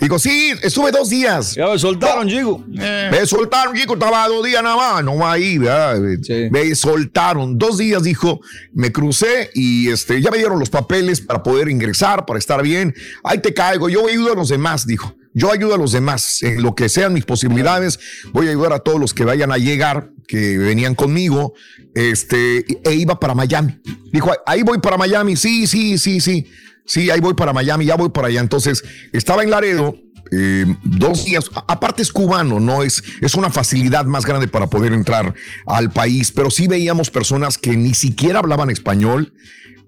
[0.00, 1.54] Digo, sí, estuve dos días.
[1.54, 2.64] Ya me soltaron, Chico.
[2.80, 6.00] Eh, Me soltaron, chico, estaba dos días nada más, no ahí, ¿verdad?
[6.22, 6.48] Sí.
[6.50, 7.58] Me soltaron.
[7.58, 8.40] Dos días, dijo,
[8.72, 12.94] me crucé y este, ya me dieron los papeles para poder ingresar, para estar bien.
[13.22, 15.14] Ahí te caigo, yo ayudo a los demás, dijo.
[15.32, 18.00] Yo ayudo a los demás en lo que sean mis posibilidades.
[18.32, 21.54] Voy a ayudar a todos los que vayan a llegar, que venían conmigo,
[21.94, 23.80] este, e iba para Miami.
[24.12, 26.46] Dijo, ahí voy para Miami, sí, sí, sí, sí.
[26.86, 28.40] Sí, ahí voy para Miami, ya voy para allá.
[28.40, 29.94] Entonces, estaba en Laredo,
[30.32, 31.50] eh, dos días.
[31.68, 35.34] Aparte es cubano, no es, es una facilidad más grande para poder entrar
[35.66, 39.32] al país, pero sí veíamos personas que ni siquiera hablaban español.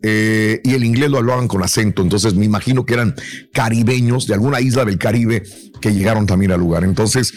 [0.05, 3.15] eh, y el inglés lo hablaban con acento, entonces me imagino que eran
[3.53, 5.45] caribeños de alguna isla del Caribe
[5.81, 6.83] que llegaron también al lugar.
[6.83, 7.33] Entonces,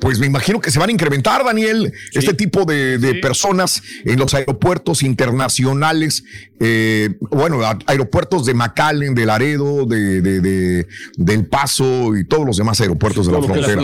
[0.00, 4.18] pues me imagino que se van a incrementar, Daniel, este tipo de, de personas en
[4.18, 6.24] los aeropuertos internacionales,
[6.58, 10.86] eh, bueno, a- aeropuertos de McAllen, de Laredo, de, de, de-
[11.16, 13.82] del Paso y todos los demás aeropuertos de la frontera.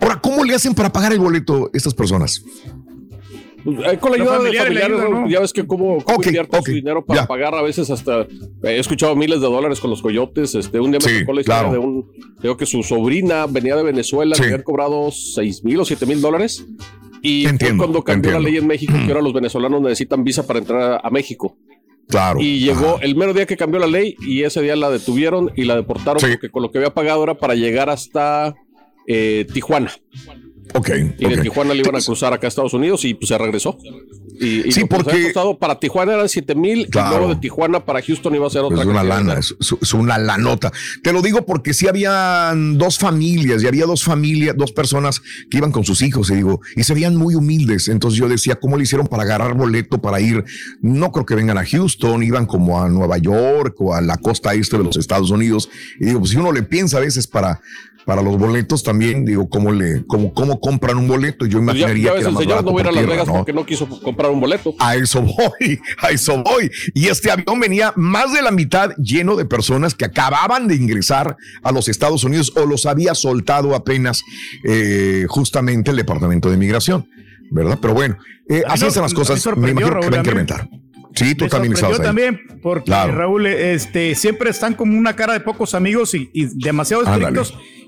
[0.00, 2.42] Ahora, ¿cómo le hacen para pagar el boleto estas personas?
[3.64, 5.28] Pues, eh, con la ayuda de familiares ¿no?
[5.28, 7.26] ya ves que cómo, cómo Ok, invierten ok, su dinero para ya.
[7.26, 8.28] pagar a veces hasta, eh,
[8.62, 11.40] he escuchado miles de dólares con los coyotes, este, un día me Sí, tocó la
[11.42, 11.72] historia claro.
[11.72, 14.42] de un, creo que su sobrina venía de Venezuela, Sí.
[14.42, 16.66] le habían cobrado seis mil o siete mil dólares,
[17.22, 20.44] y Entiendo, fue cuando cambió la ley en México que ahora los venezolanos necesitan visa
[20.46, 21.56] para entrar a, a México.
[22.08, 22.40] Claro.
[22.40, 23.04] Y llegó Ajá.
[23.04, 26.20] el mero día que cambió la ley y ese día la detuvieron y la deportaron
[26.20, 26.26] Sí.
[26.32, 28.54] porque con lo que había pagado era para llegar hasta
[29.06, 29.92] eh, Tijuana.
[30.74, 30.90] Ok.
[31.18, 31.42] Y de ok.
[31.42, 33.78] Tijuana le iban a cruzar acá a Estados Unidos y pues se regresó.
[34.40, 37.08] Y, y Sí, porque- para Tijuana eran 7 mil Claro.
[37.14, 39.94] y luego de Tijuana para Houston iba a ser otra Es una lana, es- es
[39.94, 40.72] una lanota.
[41.02, 45.58] Te lo digo porque sí habían dos familias y había dos familias, dos personas que
[45.58, 47.88] iban con sus hijos, y digo, y se veían muy humildes.
[47.88, 50.42] Entonces yo decía, ¿cómo le hicieron para agarrar boleto para ir?
[50.80, 54.54] No creo que vengan a Houston, iban como a Nueva York o a la costa
[54.54, 55.68] este de los Estados Unidos.
[56.00, 57.60] Y digo, pues si uno le piensa a veces para,
[58.06, 61.46] para los boletos también, digo, ¿cómo le, cómo, cómo compran un boleto?
[61.46, 62.86] Yo Pues ya, imaginaría ya que era el más señor barato no va a ir
[62.86, 63.34] a por Las tierra, Vegas ¿no?
[63.34, 64.74] porque no quiso comprar un boleto.
[64.78, 66.70] A eso voy, a eso voy.
[66.94, 71.36] Y este avión venía más de la mitad lleno de personas que acababan de ingresar
[71.62, 74.22] a los Estados Unidos o los había soltado apenas
[74.64, 77.06] eh, justamente el Departamento de Migración,
[77.50, 77.78] ¿verdad?
[77.80, 78.16] Pero bueno,
[78.48, 79.44] eh, así no- están las cosas.
[79.56, 80.68] Me imagino que va a incrementar.
[81.14, 81.92] Sí, tú Me también ahí.
[81.98, 83.14] también porque Claro.
[83.14, 87.38] Raúl, este, siempre están como una cara de pocos amigos y, y demasiado Ándale.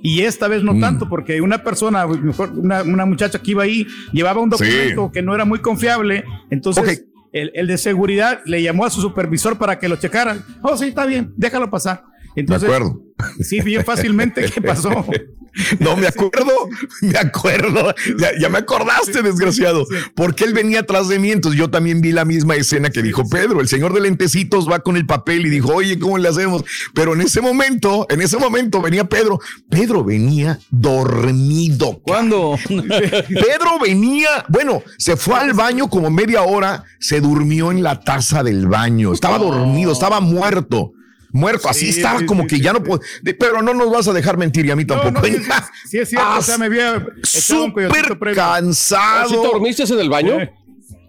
[0.07, 0.81] Y esta vez no Mm.
[0.81, 5.23] tanto, porque una persona, mejor una, una muchacha que iba ahí, llevaba un documento que
[5.23, 6.25] no era muy confiable.
[6.51, 10.45] Entonces, el, el de seguridad le llamó a su supervisor para que lo checaran.
[10.61, 12.05] Oh, sí, está bien, déjalo pasar.
[12.37, 13.01] Entonces, acuerdo.
[13.40, 14.50] Sí, bien fácilmente.
[14.50, 15.07] ¿Qué pasó?
[15.79, 16.68] No me acuerdo,
[17.00, 17.94] me acuerdo.
[18.18, 19.87] Ya, ya me acordaste, desgraciado.
[20.14, 21.31] Porque él venía atrás de mí.
[21.31, 23.61] Entonces yo también vi la misma escena que dijo Pedro.
[23.61, 26.64] El señor de lentecitos va con el papel y dijo, oye, ¿cómo le hacemos?
[26.92, 29.38] Pero en ese momento, en ese momento venía Pedro.
[29.70, 32.00] Pedro venía dormido.
[32.03, 32.59] ¿Cuándo?
[32.68, 38.42] Pedro venía, bueno, se fue al baño como media hora, se durmió en la taza
[38.42, 39.12] del baño.
[39.12, 40.94] Estaba dormido, estaba muerto.
[41.35, 43.01] Muerto, así Sí, estaba sí, como sí, que sí, ya no puedo.
[43.39, 45.21] Pero no nos vas a dejar mentir y a mí No, tampoco.
[45.21, 45.51] no, sí, sí,
[45.89, 46.29] sí es cierto.
[46.39, 49.29] o sea, me había Súper cansado.
[49.29, 50.41] ¿Sí te dormiste en el baño?
[50.41, 50.53] Eh,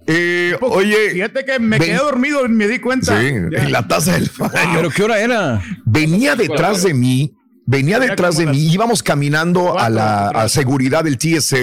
[0.07, 3.19] Eh, oye, Fíjate que me ven- quedé dormido y me di cuenta.
[3.19, 3.63] Sí, Ya.
[3.63, 4.71] en la taza del baño.
[4.75, 5.61] ¿Pero qué hora era?
[5.85, 7.33] Venía detrás de mí,
[7.65, 11.57] venía detrás de mí, íbamos caminando a la a seguridad del TSA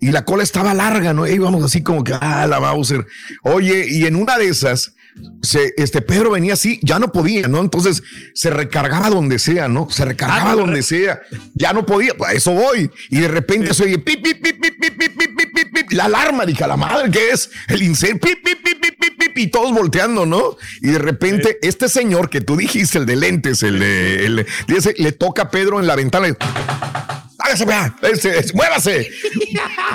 [0.00, 1.26] y la cola estaba larga, ¿no?
[1.26, 3.06] Íbamos así como que, ah, la Mauser.
[3.42, 4.94] Oye, y en una de esas,
[5.42, 7.60] se, este Pedro venía así, ya no podía, ¿no?
[7.60, 8.02] Entonces
[8.34, 9.88] se recargaba donde sea, ¿no?
[9.90, 11.20] Se recargaba Ah, donde re- sea,
[11.54, 12.90] ya no podía, a eso voy.
[13.10, 15.16] Y de repente se oye, pip, pip, pip, pip, pip, pip,
[15.54, 17.50] pip, pip, la alarma, dije, la madre, ¿qué es?
[17.68, 20.56] El incendio, pip, pip, pip, pip, pip, pip, y todos volteando, ¿no?
[20.80, 24.94] Y de repente, este señor que tú dijiste, el de lentes, el de, el, dice,
[24.98, 26.28] le toca a Pedro en la ventana.
[26.28, 26.32] y,
[27.44, 29.08] Hágase, vea, este, es- muévase.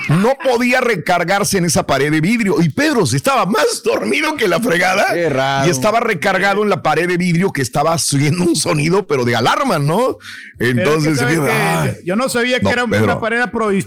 [0.09, 2.61] No podía recargarse en esa pared de vidrio.
[2.61, 5.05] Y Pedro se estaba más dormido que la fregada.
[5.13, 5.67] Qué raro.
[5.67, 9.35] Y estaba recargado en la pared de vidrio que estaba haciendo un sonido, pero de
[9.35, 10.17] alarma, ¿no?
[10.57, 13.03] Que Entonces, que yo no sabía que No, era Pedro.
[13.05, 13.39] una pared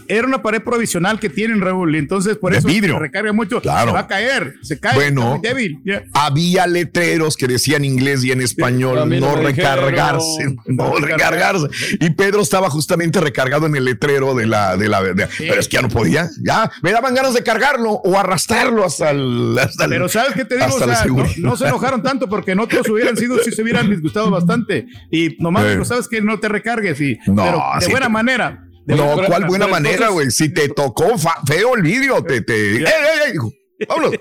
[0.08, 2.94] era una pared provisional que tienen Raúl y entonces por De eso vidrio.
[2.94, 3.88] se recarga mucho Claro.
[3.88, 5.20] se va a caer se cae Bueno.
[5.36, 5.80] está muy débil
[6.14, 11.66] había letreros que decían inglés y en español a mí no no recargarse, no recargarse.
[12.00, 15.68] Y Pedro estaba justamente recargado en el letrero de la, de la, de- pero es
[15.68, 19.84] que ya no podía, ya me daban ganas de cargarlo o arrastrarlo hasta el, hasta
[19.84, 22.28] el- pero sabes qué te digo hasta O la sea, no, no se enojaron tanto
[22.28, 25.84] porque en otros hubieran sido si se hubieran disgustado bastante y nomás Sí.
[25.84, 29.28] sabes que no te recargues y No, pero de buena te- manera de No, buena-
[29.28, 30.30] ¿cuál buena manera, güey?
[30.30, 31.12] Si te tocó
[31.46, 33.86] feo el vídeo, te, te, ¡Ey, ey, ey!
[33.88, 34.12] Vámonos.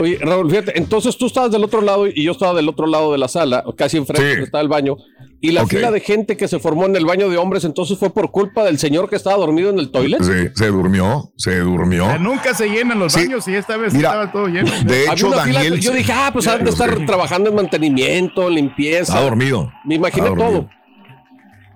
[0.00, 3.12] Oye, Raúl, fíjate, entonces tú estabas del otro lado y yo estaba del otro lado
[3.12, 4.28] de la sala, casi enfrente Sí.
[4.30, 4.96] donde estaba el baño.
[5.40, 8.12] Y la fila de gente que se formó en el baño de hombres, entonces fue
[8.12, 10.22] por culpa del señor que estaba dormido en el toilet.
[10.22, 12.04] Sí, se durmió, se durmió.
[12.06, 13.20] O sea, nunca se llenan los Sí.
[13.26, 15.80] baños y esta vez Mira, estaba todo lleno De Había hecho, una fila- Daniel.
[15.80, 19.12] yo dije, ah, pues han de estar trabajando en mantenimiento, limpieza.
[19.12, 19.70] Está dormido.
[19.84, 20.68] Me imaginé todo.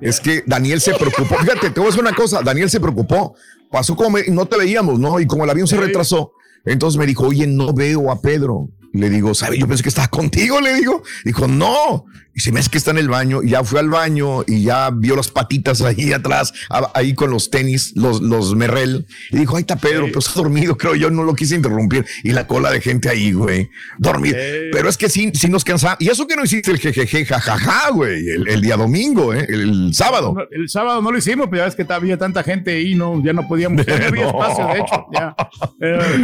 [0.00, 1.36] Es que Daniel se preocupó.
[1.36, 2.40] Fíjate, te voy a decir una cosa.
[2.42, 3.34] Daniel se preocupó.
[3.70, 5.20] Pasó como me- no te veíamos, ¿no?
[5.20, 6.32] Y como el avión se retrasó,
[6.64, 8.68] entonces me dijo, oye, no veo a Pedro.
[8.92, 9.56] Le digo, ¿sabe?
[9.58, 11.02] Yo pensé que estaba contigo, le digo.
[11.24, 12.06] Dijo, no.
[12.40, 13.42] Y se me hace que está en el baño.
[13.42, 16.54] Y ya fue al baño y ya vio las patitas ahí atrás,
[16.94, 19.06] ahí con los tenis, los, los merrell.
[19.30, 21.10] Y dijo, ahí está Pedro, pero está dormido, creo yo.
[21.10, 22.06] No lo quise interrumpir.
[22.24, 23.68] Y la cola de gente ahí, güey,
[23.98, 24.38] dormido.
[24.72, 25.96] Pero es que sí, sí nos cansaba.
[25.98, 29.44] Y eso que no hiciste el jejeje, jajaja, güey, el, el día domingo, ¿eh?
[29.46, 30.32] el sábado.
[30.34, 33.22] No, El sábado no lo hicimos, pero ya ves que había tanta gente ahí, no,
[33.22, 34.42] ya no podíamos, ya no había No.
[34.42, 35.06] espacio, de hecho.
[35.12, 35.36] Ya.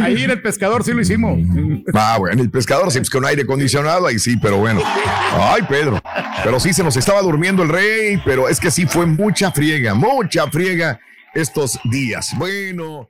[0.03, 1.37] Ahí en el pescador sí lo hicimos.
[1.93, 4.81] Ah, bueno, el pescador, sí, pues con aire acondicionado, ahí sí, pero bueno.
[5.33, 6.01] Ay, Pedro.
[6.43, 9.93] Pero sí se nos estaba durmiendo el rey, pero es que sí fue mucha friega,
[9.93, 10.99] mucha friega
[11.33, 12.31] estos días.
[12.37, 13.09] Bueno.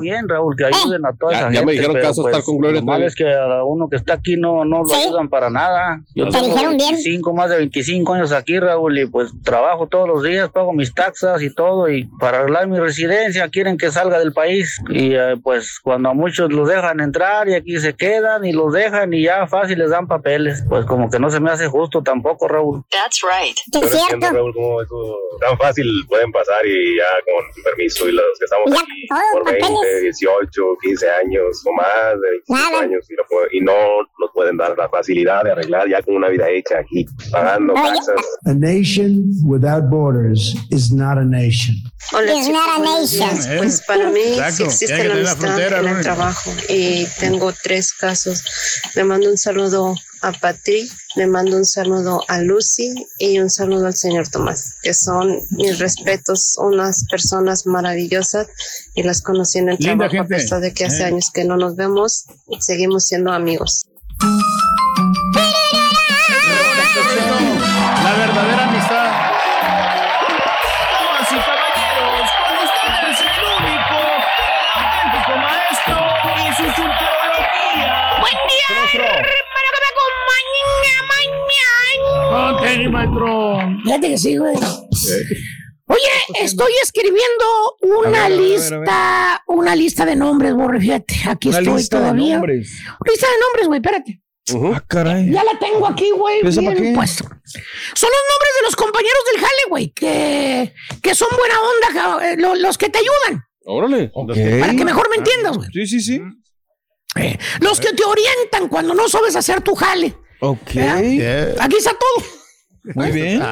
[0.00, 1.72] Bien, Raúl, que ayuden a toda Ya- esa ya me gente.
[1.72, 3.96] dijeron que vas a estar pues, con Gloria Lo malo es que a uno que
[3.96, 6.00] está aquí no, no lo ayudan para nada.
[6.14, 6.90] Yo Te tengo dijeron bien.
[6.94, 10.94] 25, más de 25 años aquí, Raúl, y pues trabajo todos los días, pago mis
[10.94, 14.78] taxas y todo, y para arreglar mi residencia quieren que salga del país.
[14.90, 18.72] Y eh, pues cuando a muchos los dejan entrar y aquí se quedan y los
[18.72, 22.02] dejan y ya fácil les dan papeles, pues como que no se me hace justo
[22.02, 22.82] tampoco, Raúl.
[22.90, 23.56] That's right.
[23.74, 28.24] No entiendo, Raúl, cómo eso tan fácil pueden pasar y ya con permiso y los
[28.38, 30.16] que estamos Ya, aquí por 20, papeles.
[30.18, 32.82] 18, 15 años o más de 25 Nada.
[32.84, 33.72] años y, lo y no
[34.18, 38.16] nos pueden dar la facilidad de arreglar ya con una vida hecha aquí, pagando taxas.
[38.46, 41.74] A nation without borders is not a nation.
[42.12, 43.30] Hola It's chicos, not a nation.
[43.36, 43.48] días.
[43.58, 47.92] Pues para mí Exacto, sí existe la amistad frontera, en el trabajo y tengo tres
[47.92, 48.44] casos.
[48.94, 53.86] Le mando un saludo a Patrick, le mando un saludo a Lucy y un saludo
[53.86, 58.46] al señor Tomás, que son mis respetos, unas personas maravillosas
[58.94, 60.34] y las conocí en el Linda trabajo gente.
[60.34, 61.06] a pesar de que hace Eh.
[61.06, 62.24] años que no nos vemos,
[62.60, 63.86] seguimos siendo amigos.
[82.96, 83.58] Maestro.
[83.84, 84.54] Fíjate que sí, güey.
[85.88, 86.00] Oye,
[86.40, 87.44] estoy escribiendo
[87.82, 88.40] una A ver, a ver, a ver.
[88.40, 91.14] lista, una lista de nombres, Borre, fíjate.
[91.28, 92.34] Aquí Una estoy lista de todavía.
[92.34, 92.70] nombres.
[93.04, 94.22] Lista de nombres, güey, espérate.
[94.74, 95.30] Ah, caray.
[95.30, 96.92] Ya la tengo aquí, güey, ¿Eso bien qué?
[96.94, 97.24] puesto.
[97.24, 100.72] Son los nombres de los compañeros del jale, güey, que,
[101.02, 103.42] que son buena onda, eh, lo- los que te ayudan.
[103.64, 104.10] Órale.
[104.60, 105.68] Para que mejor me entiendas, güey.
[105.72, 106.20] Sí, sí, sí.
[107.16, 110.16] Eh, los que te orientan cuando no sabes hacer tu jale.
[110.40, 110.70] Ok.
[111.60, 112.24] Aquí está todo.
[112.94, 113.42] Muy bien.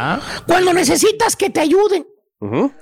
[0.47, 2.07] Cuando necesitas que te ayuden.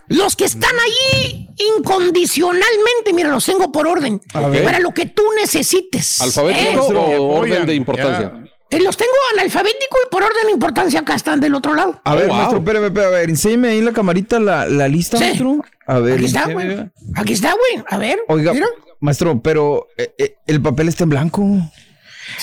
[0.08, 4.20] Los que están ahí incondicionalmente, mira, los tengo por orden.
[4.32, 6.20] Para lo que tú necesites.
[6.20, 7.18] ¿Alfabético ¿eh?
[7.18, 8.32] o orden de importancia?
[8.70, 12.00] Eh, Los tengo analfabético y por orden de importancia acá están del otro lado.
[12.04, 15.18] A ver, maestro, espérame, espérame, a ver, enséñame ahí en la camarita la, la lista,
[15.18, 15.24] Sí.
[15.24, 15.62] maestro.
[15.86, 16.14] A ver.
[16.14, 16.90] Aquí está, güey.
[17.14, 17.84] Aquí está, güey.
[17.86, 18.20] A ver.
[18.28, 18.66] Oiga, mira.
[19.00, 21.42] maestro, pero eh, eh, el papel está en blanco.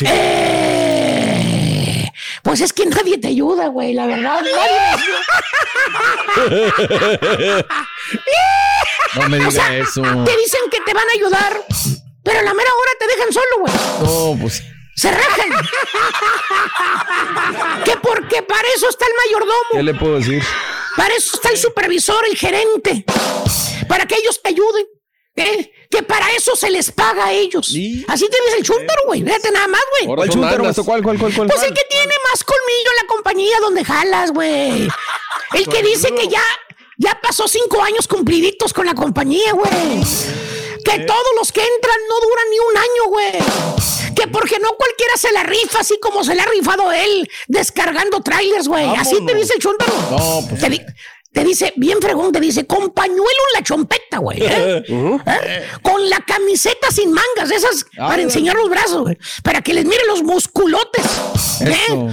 [0.02, 0.59] Eh,
[2.44, 4.42] pues es que nadie te ayuda, güey, la verdad.
[4.42, 4.54] Nadie
[9.16, 10.02] No me diga O sea, eso.
[10.02, 11.66] Te dicen que te van a ayudar,
[12.24, 13.74] pero a la mera hora te dejan solo, güey.
[14.02, 14.64] No, pues.
[14.96, 15.50] Se rajan.
[17.86, 19.70] que porque para eso está el mayordomo.
[19.72, 20.44] ¿Qué le puedo decir?
[20.98, 23.06] Para eso está el supervisor, el gerente.
[23.88, 24.86] Para que ellos te ayuden.
[25.38, 25.69] ¿eh?
[26.00, 27.68] Que para eso se les paga a ellos.
[28.08, 29.22] Así te ves el chúntaro, güey.
[29.22, 30.06] Fíjate nada más, güey.
[30.06, 30.30] ¿Cuál?
[30.30, 31.48] ¿Cuál, cuál, cuál, cuál?
[31.50, 34.88] Pues el que tiene más colmillo en la compañía donde jalas, güey.
[35.56, 36.42] El que dice que ya,
[36.98, 40.02] ya pasó cinco años cumpliditos con la compañía, güey.
[40.86, 44.14] Que todos los que entran no duran ni un año, güey.
[44.16, 48.22] Que porque no cualquiera se la rifa, así como se la ha rifado él, descargando
[48.22, 48.86] trailers, güey.
[48.96, 49.94] Así te dice el chúntaro.
[50.12, 50.62] No, pues.
[50.62, 50.86] Te,
[51.32, 54.40] te dice, bien fregón, te dice, con pañuelo en la chompeta, güey.
[54.42, 54.84] ¿eh?
[54.88, 55.68] ¿Eh?
[55.82, 59.18] Con la camiseta sin mangas, esas para enseñar los brazos, güey.
[59.44, 61.06] Para que les miren los musculotes.
[61.62, 62.12] ¿eh?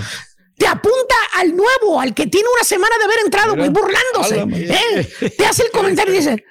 [0.59, 4.73] Te apunta al nuevo, al que tiene una semana de haber entrado, güey, burlándose.
[4.73, 5.31] ¿eh?
[5.37, 6.45] Te hace el comentario y dice.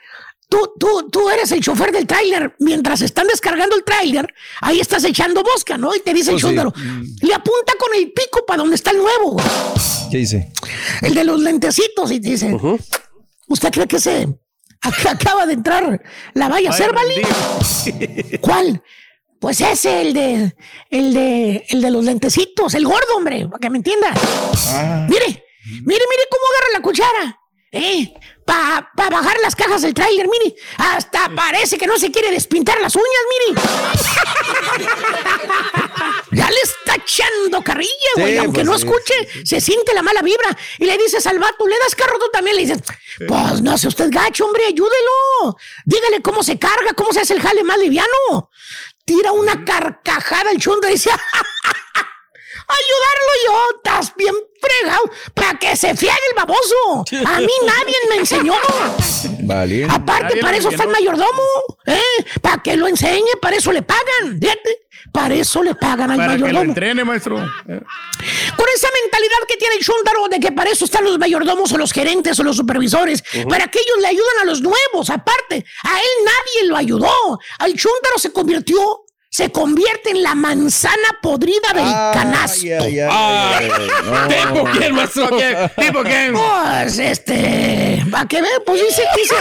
[0.47, 2.55] Tú, tú, tú eres el chofer del tráiler.
[2.59, 4.31] Mientras están descargando el tráiler,
[4.61, 5.93] ahí estás echando bosca, ¿no?
[5.95, 6.47] Y te dice el Pues sí.
[6.47, 6.73] chúndaro.
[7.21, 9.45] Le apunta con el pico para donde está el nuevo, güey.
[10.11, 10.51] ¿Qué dice?
[11.01, 12.55] El de los lentecitos, y te dice.
[13.47, 14.27] ¿Usted cree que se
[14.81, 16.01] ac- acaba de entrar
[16.33, 17.21] la vaya a ser, ¿vale?
[18.41, 18.81] ¿Cuál?
[19.39, 20.55] Pues ese, el de,
[20.89, 24.09] el de, el de los lentecitos, el gordo, hombre, para que me entienda.
[25.09, 27.39] Mire, mire, mire cómo agarra la cuchara.
[27.71, 28.13] ¿Eh?
[28.45, 30.55] Para bajar las cajas del tráiler, mire.
[30.77, 33.07] Hasta parece que no se quiere despintar las uñas,
[33.47, 33.61] mire.
[36.31, 38.33] ya le está echando carrilla, güey.
[38.33, 40.55] Sí, Aunque pues no sí, escuche, se siente la mala vibra.
[40.77, 42.55] Y le dices al vato, ¿le das carro tú también?
[42.55, 42.83] Le dices,
[43.27, 45.57] pues no hace usted gacho, hombre, ayúdelo.
[45.85, 48.51] Dígale cómo se carga, cómo se hace el jale más liviano.
[49.05, 51.09] Tira una carcajada el chundo y dice,
[52.68, 55.03] ayudarlo yo, estás bien fregado,
[55.34, 57.05] para que se fiegue el baboso.
[57.28, 58.53] A mí nadie me enseñó.
[59.41, 59.86] Vale.
[59.89, 61.41] Aparte, Nadie para eso está el mayordomo,
[61.86, 62.01] ¿eh?
[62.41, 64.82] Para que lo enseñe, para eso le pagan, fíjate.
[65.11, 66.72] Para eso le pagan al Para que lo mayordomo.
[66.72, 67.36] entrene, maestro.
[67.36, 71.78] Con esa mentalidad que tiene el chúndaro de que para eso están los mayordomos o
[71.78, 75.09] los gerentes o los supervisores, para que ellos le ayudan a los nuevos.
[75.09, 77.39] Aparte, a él nadie lo ayudó.
[77.59, 79.04] Al chúndaro se convirtió,
[79.36, 82.86] se convierte en la manzana podrida del canasto.
[84.29, 85.27] ¿Tipo quién, maestro?
[85.77, 86.33] ¿Tipo quién?
[86.33, 88.01] Pues este.
[88.09, 88.63] ¿Para qué ver?
[88.65, 89.36] Pues dice, dice,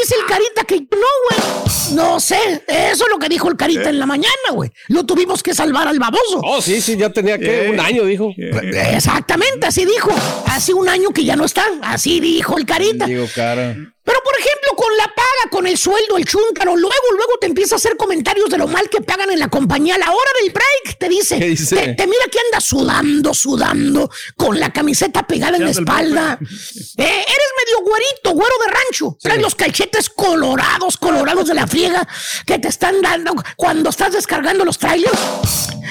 [0.00, 1.94] dice el carita que no, güey.
[1.94, 4.72] No sé, eso es lo que dijo el carita en la mañana, güey.
[4.88, 6.40] Lo tuvimos que salvar al baboso.
[6.42, 8.32] Oh, sí, sí, ya tenía que un año, dijo.
[8.36, 10.10] Exactamente, así dijo.
[10.46, 11.64] Hace un año que ya no está.
[11.82, 13.06] Así dijo el carita.
[13.06, 13.76] Digo, cara.
[14.04, 17.74] Pero por ejemplo, con la paga, con el sueldo, el chúncaro, luego, luego te empieza
[17.74, 20.52] a hacer comentarios de lo mal que pagan en la compañía a la hora del
[20.52, 20.98] break.
[20.98, 21.38] Te dice.
[21.38, 26.38] Te, te mira que anda sudando, sudando, con la camiseta pegada en la espalda.
[26.96, 29.16] Eh, eres medio güerito, güero de rancho.
[29.20, 32.06] Traes los cachetes colorados, colorados de la friega
[32.46, 35.18] que te están dando cuando estás descargando los trailers.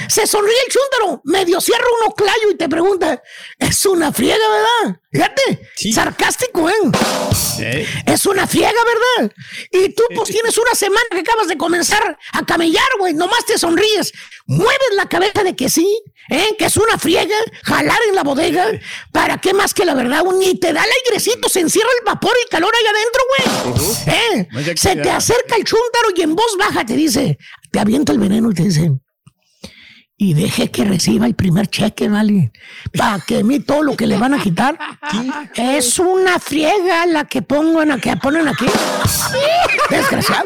[0.08, 3.22] Se sonríe el chúntaro, medio cierra un oclayo y te pregunta,
[3.60, 5.02] es una friega, ¿verdad?
[5.14, 6.74] Fíjate, sarcástico, ¿eh?
[8.08, 9.32] Es una friega, ¿verdad?
[9.72, 13.60] Y tú pues tienes una semana que acabas de comenzar a camellar, güey, nomás te
[13.60, 14.12] sonríes,
[14.48, 15.88] mueves la cabeza de que sí,
[16.32, 16.56] ¿eh?
[16.58, 18.72] Que es una friega, jalar en la bodega,
[19.12, 20.24] ¿para qué más que la verdad?
[20.40, 24.18] Ni te da el airecito, se encierra el vapor y calor ahí adentro, güey.
[24.18, 24.76] ¿Eh?
[24.76, 27.38] Se te acerca el chúntaro y en voz baja te dice,
[27.72, 28.92] te avienta el veneno y te dice,
[30.18, 32.52] y deje que reciba el primer cheque, ¿vale?
[32.96, 34.78] Para que a mí todo lo que le van a quitar
[35.56, 38.66] es una friega la que pongan, la que ponen aquí.
[39.90, 40.46] Desgraciado.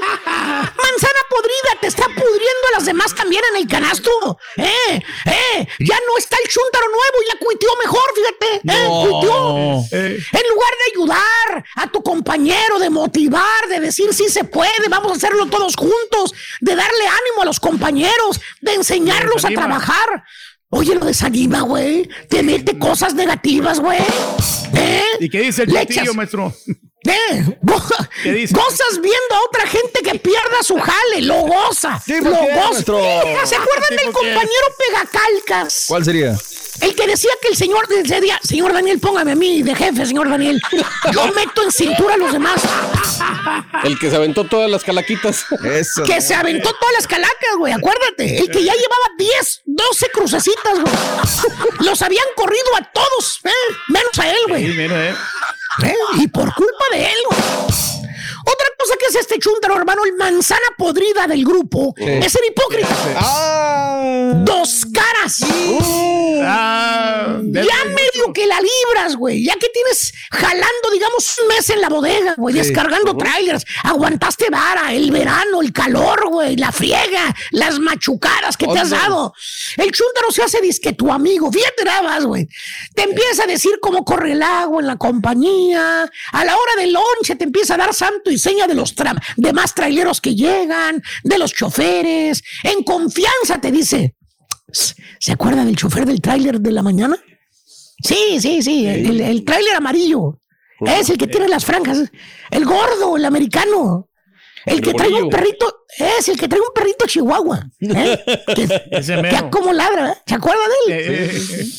[1.29, 4.09] Podrida, te está pudriendo a las demás también en el canasto.
[4.57, 5.01] ¡Eh!
[5.25, 5.67] ¡Eh!
[5.79, 8.55] Ya no está el chúntaro nuevo y la cuitió mejor, fíjate.
[8.55, 8.87] ¡Eh!
[8.87, 9.01] No.
[9.01, 9.99] Cuitió.
[9.99, 15.11] En lugar de ayudar a tu compañero, de motivar, de decir sí se puede, vamos
[15.11, 20.23] a hacerlo todos juntos, de darle ánimo a los compañeros, de enseñarlos a trabajar.
[20.69, 22.09] Oye, lo desanima, güey.
[22.29, 23.99] Te mete cosas negativas, güey.
[24.75, 25.03] ¿Eh?
[25.21, 26.53] ¿Y qué dice el echas- maestro?
[27.07, 27.57] ¿Eh?
[28.23, 28.53] ¿Qué dice?
[28.53, 32.01] Gozas viendo a otra gente que pierda su jale, lo goza.
[32.05, 33.45] ¿Tipo lo goza.
[33.45, 35.85] ¿Se acuerdan del compañero Pegacalcas?
[35.87, 36.35] ¿Cuál sería?
[36.81, 40.29] El que decía que el señor decía, señor Daniel, póngame a mí de jefe, señor
[40.29, 40.61] Daniel.
[41.11, 42.61] Yo meto en cintura a los demás.
[43.83, 45.45] El que se aventó todas las calaquitas.
[45.63, 46.03] Eso.
[46.03, 47.73] Que se aventó todas las calacas, güey.
[47.73, 48.37] Acuérdate.
[48.39, 50.93] El que ya llevaba 10, 12 crucecitas, güey.
[51.79, 53.49] Los habían corrido a todos, ¿eh?
[53.87, 54.63] menos a él, Sí, güey.
[54.67, 55.15] mira, eh.
[55.83, 55.93] ¿Eh?
[56.19, 58.06] Y por culpa de él.
[58.49, 62.95] Otra cosa que es este chúntaro, hermano, el manzana podrida del grupo, es el hipócrita.
[63.17, 64.33] Ah.
[64.45, 65.37] Dos caras.
[66.43, 69.43] Ah, Ya medio que la libras, güey.
[69.43, 72.61] Ya que tienes jalando, digamos, un mes en la bodega, güey, Sí.
[72.61, 73.65] descargando trailers.
[73.83, 79.33] Aguantaste vara, el verano, el calor, güey, la friega, las machucadas que te has dado.
[79.77, 81.51] El chúntaro se hace disque tu amigo.
[81.51, 82.47] Fíjate nada más, güey.
[82.93, 86.09] Te empieza a decir cómo corre el agua en la compañía.
[86.31, 89.21] A la hora del lonche te empieza a dar santo y seña de los tra-
[89.35, 92.43] demás traileros que llegan, de los choferes.
[92.63, 94.15] En confianza te dice,
[95.19, 97.17] ¿Se acuerda del chofer del tráiler de la mañana?
[98.03, 100.39] Sí, sí, sí, el, el tráiler amarillo.
[100.81, 102.11] Es el que tiene las franjas.
[102.51, 104.09] El gordo, el americano.
[104.65, 107.67] El, El que trae un perrito, es el que trae un perrito chihuahua.
[107.79, 108.19] ¿eh?
[108.55, 110.17] que, que como ladra, ¿eh?
[110.27, 111.73] ¿se acuerda de él?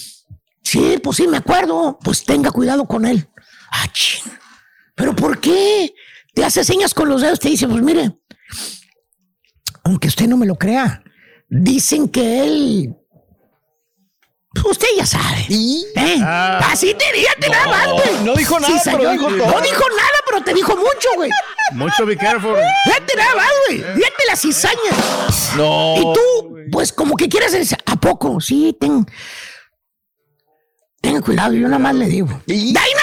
[0.65, 1.99] Sí, pues sí, me acuerdo.
[2.03, 3.29] Pues tenga cuidado con él.
[3.71, 4.23] Ah, chin.
[4.95, 5.95] ¿Pero por qué?
[6.39, 8.17] Te hace señas con los dedos, te dice, pues mire,
[9.83, 11.03] aunque usted no me lo crea,
[11.49, 12.95] dicen que él...
[14.55, 15.47] pues Usted ya sabe.
[15.51, 16.17] ¿eh?
[16.23, 16.61] Ah.
[16.71, 18.25] Así te fíjate nada más, güey.
[18.25, 19.13] no dijo nada, pero señor.
[19.15, 19.61] dijo No todo.
[19.63, 21.31] dijo nada, pero te dijo mucho, güey.
[21.73, 22.55] Mucho be careful.
[22.85, 23.79] Fíjate nada más, güey.
[23.97, 25.57] Fíjate la cizaña.
[25.57, 25.97] No.
[25.97, 28.41] Y tú, pues como que quieres decir, ¿a poco?
[28.41, 29.05] Sí, ten.
[31.01, 32.29] Tenga cuidado, yo nada más le digo.
[32.47, 32.99] De ahí en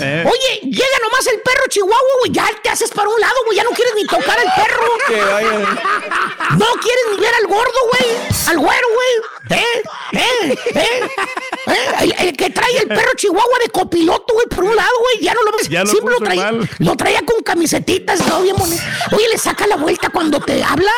[0.00, 0.24] Eh.
[0.26, 2.32] Oye, llega nomás el perro chihuahua, güey.
[2.32, 3.56] Ya te haces para un lado, güey.
[3.56, 4.86] Ya no quieres ni tocar al perro.
[5.08, 5.58] Que vaya.
[6.58, 8.16] No quieres ni ver al gordo, güey.
[8.48, 9.58] Al güero, güey.
[9.60, 9.82] ¿Eh?
[10.12, 10.58] ¿Eh?
[10.74, 11.00] ¿Eh?
[11.66, 11.94] ¿Eh?
[12.00, 15.24] El, el que trae el perro chihuahua de copiloto, güey, por un lado, güey.
[15.24, 15.68] Ya no lo ves.
[15.68, 16.42] Ya lo Siempre lo traía.
[16.52, 16.70] mal.
[16.78, 18.82] Lo traía con camisetitas, no bien bonito.
[19.12, 20.92] Oye, le saca la vuelta cuando te habla.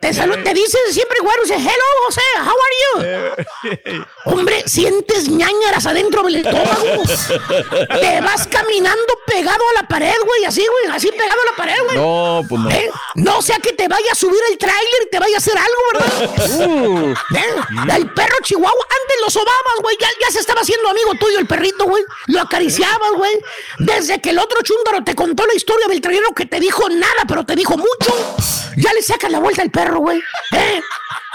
[0.00, 2.56] Te, salu- te dice siempre, güero, dice, hello, José, how
[3.04, 4.04] are you?
[4.24, 7.02] Hombre, sientes ñañaras adentro del estómago.
[8.00, 11.82] Te vas caminando pegado a la pared, güey, así, güey, así pegado a la pared,
[11.84, 11.96] güey.
[11.98, 12.70] No, pues no.
[12.70, 12.90] ¿Eh?
[13.16, 15.82] No sea que te vaya a subir el tráiler y te vaya a hacer algo,
[15.92, 17.14] ¿verdad?
[17.36, 17.94] ¿Eh?
[17.96, 21.46] El perro chihuahua, antes lo sobabas, güey, ya, ya se estaba haciendo amigo tuyo el
[21.46, 22.02] perrito, güey.
[22.28, 23.32] Lo acariciabas, güey.
[23.80, 27.24] Desde que el otro chúndaro te contó la historia del trailero que te dijo nada,
[27.28, 28.36] pero te dijo mucho,
[28.76, 30.18] ya le sacas la vuelta al perro, güey.
[30.52, 30.80] ¿Eh?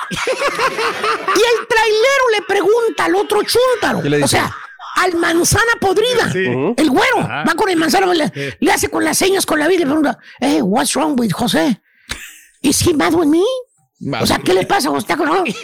[0.10, 4.56] y el trailero le pregunta al otro chúndaro, ¿Qué le o sea,
[4.98, 6.46] al manzana podrida, Sí.
[6.78, 9.78] el güero, va con el manzana, le, le hace con las señas con la vida
[9.78, 11.82] y le pregunta, hey, what's wrong with José?
[12.62, 13.44] ¿Is he mad with me?
[14.22, 14.90] O sea, ¿qué le pasa?
[14.90, 15.44] ¿O está con- no?
[15.46, 15.56] Y,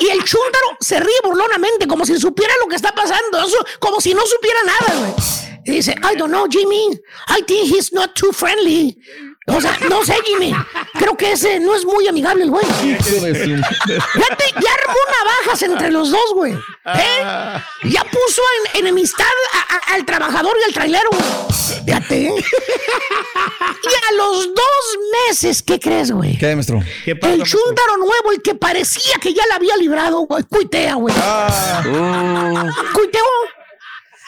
[0.00, 4.00] y el chúntaro se ríe burlonamente, como si supiera lo que está pasando, eso- como
[4.00, 5.12] si no supiera nada, güey.
[5.66, 6.98] Y dice, I don't know, Jimmy.
[7.28, 8.96] I think he's not too friendly.
[9.48, 10.52] O sea, no sé, Jimmy.
[10.94, 12.64] Creo que ese no es muy amigable el güey.
[12.66, 16.52] Fíjate, ya armó navajas entre los dos, güey.
[16.52, 17.60] ¿Eh?
[17.84, 18.42] Ya puso
[18.74, 21.08] en enemistad a- a- al trabajador y al trailero.
[21.10, 21.22] güey.
[21.84, 22.26] Fíjate.
[22.26, 22.34] ¿eh?
[22.36, 26.36] Y a los dos meses, ¿qué crees, güey?
[26.38, 26.82] ¿Qué, maestro?
[27.06, 30.42] El chúndaro nuevo, el que parecía que ya la había librado, güey.
[30.44, 31.14] Cuitea, güey.
[32.92, 33.20] Cuiteó.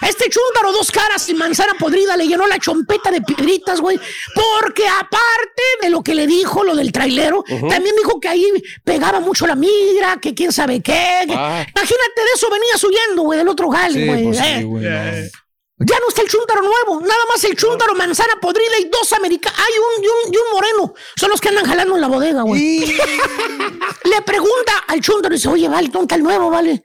[0.00, 3.98] Este chúndaro, dos caras y manzana podrida, le llenó la chompeta de piedritas, güey.
[4.34, 8.46] Porque aparte de lo que le dijo, lo del trailero, también dijo que ahí
[8.84, 11.26] pegaba mucho la migra, que quién sabe qué.
[11.30, 11.64] Ah.
[11.74, 14.24] Imagínate de eso venías huyendo, güey, del otro Sí, güey.
[14.24, 14.64] pues sí, eh.
[14.64, 14.90] güey, no.
[15.80, 19.56] Ya no está el chúndaro nuevo, nada más el chúndaro manzana podrida y dos americanos.
[19.60, 20.94] Hay un y, un y un moreno.
[21.16, 22.80] Son los que andan jalando en la bodega, güey.
[24.04, 26.82] Le pregunta al chúndaro y dice, oye, vale, ¿dónde está el nuevo, vale?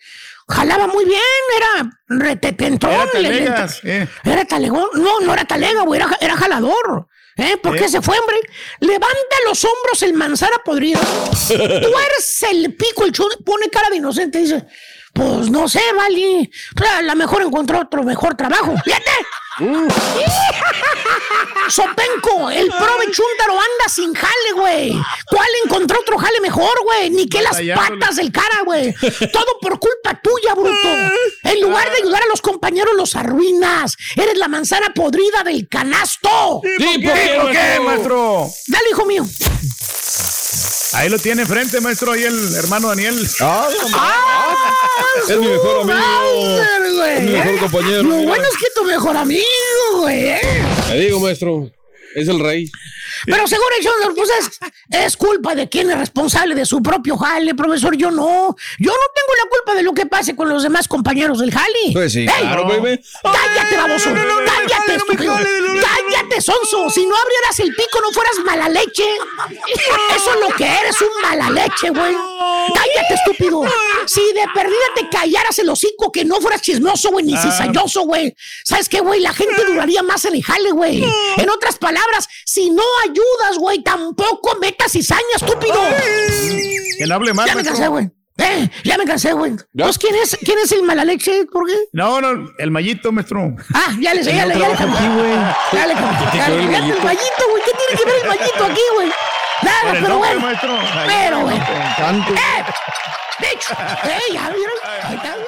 [0.48, 1.20] Jalaba muy bien,
[1.58, 2.92] era retetentón.
[2.92, 3.52] Era le- le-
[3.84, 4.08] eh.
[4.24, 4.88] Era talegón.
[4.94, 7.08] No, no era talega, güey, era, era jalador.
[7.36, 7.58] ¿Eh?
[7.58, 7.90] ¿Por qué Eh.
[7.90, 8.36] se fue, hombre?
[8.80, 11.00] Levanta los hombros el manzana podrida.
[11.48, 14.66] Tuerce el pico el chúndaro, pone cara de inocente y dice,
[15.14, 16.50] pues no sé, vale.
[16.98, 18.76] A lo mejor encontró otro mejor trabajo.
[18.84, 19.12] ¡Fíjate!
[21.70, 24.94] Sopenco, el prove chúndaro anda sin jale, güey.
[25.28, 27.10] ¿Cuál encontró otro jale mejor, güey?
[27.10, 28.94] Ni que las patas del cara, güey.
[29.32, 30.88] Todo por culpa tuya, bruto.
[31.44, 33.96] En lugar de ayudar a los compañeros, los arruinas.
[34.16, 36.62] Eres la manzana podrida del canasto.
[36.64, 38.50] Sí, ¿por qué, ¿por qué, maestro?
[38.68, 39.26] Dale, hijo mío.
[40.94, 43.20] Ahí lo tiene enfrente, maestro, ahí el hermano Daniel.
[43.20, 46.60] Es mi mejor amigo.
[47.04, 48.04] Es mi mejor compañero.
[48.04, 49.44] Lo bueno es que tu mejor amigo,
[50.02, 50.28] güey.
[50.28, 50.42] ¿eh?
[50.88, 51.72] Te digo, maestro,
[52.16, 52.70] es el rey.
[53.26, 54.60] Pero seguro el señor, pues es,
[55.06, 57.96] es culpa de quien es responsable de su propio jale, profesor.
[57.96, 58.56] Yo no.
[58.80, 61.94] Yo no tengo la culpa de lo que pase con los demás compañeros del jale.
[61.94, 62.28] Pues sí, ¡Ey!
[62.28, 63.00] claro, baby.
[63.24, 64.10] ¡Cállate, baboso!
[64.14, 65.36] ¡Cállate, estúpido!
[65.36, 66.90] ¡Cállate, sonso!
[66.90, 69.06] Si no abrieras el pico, no fueras mala leche.
[70.16, 72.14] Eso es lo que eres, un mala leche, güey.
[72.14, 73.62] ¡Cállate, estúpido!
[74.06, 77.42] Si de perdida te callaras el hocico, que no fueras chismoso, güey, ni Ah.
[77.42, 78.36] cizañoso, güey.
[78.66, 79.20] ¿Sabes qué, güey?
[79.22, 81.04] La gente duraría más en el jale, güey.
[81.38, 82.03] En otras palabras,
[82.46, 85.80] si no ayudas, güey, tampoco metas cizaña, estúpido.
[86.98, 88.10] Que no hable más, Ya me cansé, güey.
[88.38, 89.54] Eh, ya me cansé, güey.
[89.78, 91.46] Pues, ¿quién es, ¿quién es el mala leche?
[91.52, 91.76] ¿Por qué?
[91.94, 93.56] No, no, el mallito, maestro.
[93.76, 95.34] Ah, ya le sé, ya No le, ya le güey.
[95.72, 96.28] Ya le cambié.
[96.32, 97.50] ¿Qué Ya tiene le que ver el mallito?
[97.52, 97.64] güey.
[97.64, 99.08] ¿Qué tiene que ver el mallito aquí, güey?
[99.62, 100.40] Nada, pero nombre, bueno.
[100.42, 100.78] maestro.
[100.80, 101.58] Ay, Pero, güey.
[101.98, 102.34] tanto.
[102.34, 102.66] ¡Eh!
[103.44, 104.78] ¡Eh, ya vieron!
[105.04, 105.48] Ahí está, güey.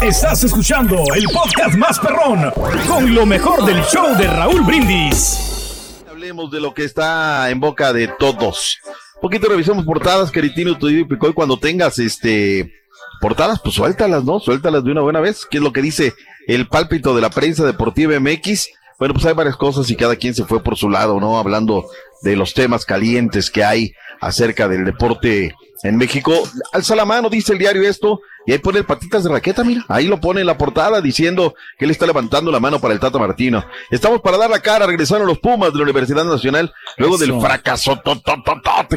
[0.00, 2.52] Estás escuchando el podcast más perrón
[2.86, 6.04] con lo mejor del show de Raúl Brindis.
[6.08, 8.78] Hablemos de lo que está en boca de todos.
[9.16, 11.32] Un poquito revisemos portadas, Caritino, tu y Picoy.
[11.32, 12.72] Cuando tengas este
[13.20, 14.38] portadas, pues suéltalas, ¿no?
[14.38, 15.44] Suéltalas de una buena vez.
[15.50, 16.14] ¿Qué es lo que dice
[16.46, 18.68] el pálpito de la prensa deportiva MX?
[19.00, 21.38] Bueno, pues hay varias cosas y cada quien se fue por su lado, ¿no?
[21.38, 21.86] Hablando
[22.22, 26.32] de los temas calientes que hay acerca del deporte en México.
[26.72, 29.84] Alza la mano, dice el diario esto, y ahí pone el patitas de raqueta, mira,
[29.88, 33.00] ahí lo pone en la portada diciendo que él está levantando la mano para el
[33.00, 33.62] Tata Martino.
[33.90, 37.26] Estamos para dar la cara, regresaron los Pumas de la Universidad Nacional, luego Eso.
[37.26, 38.00] del fracaso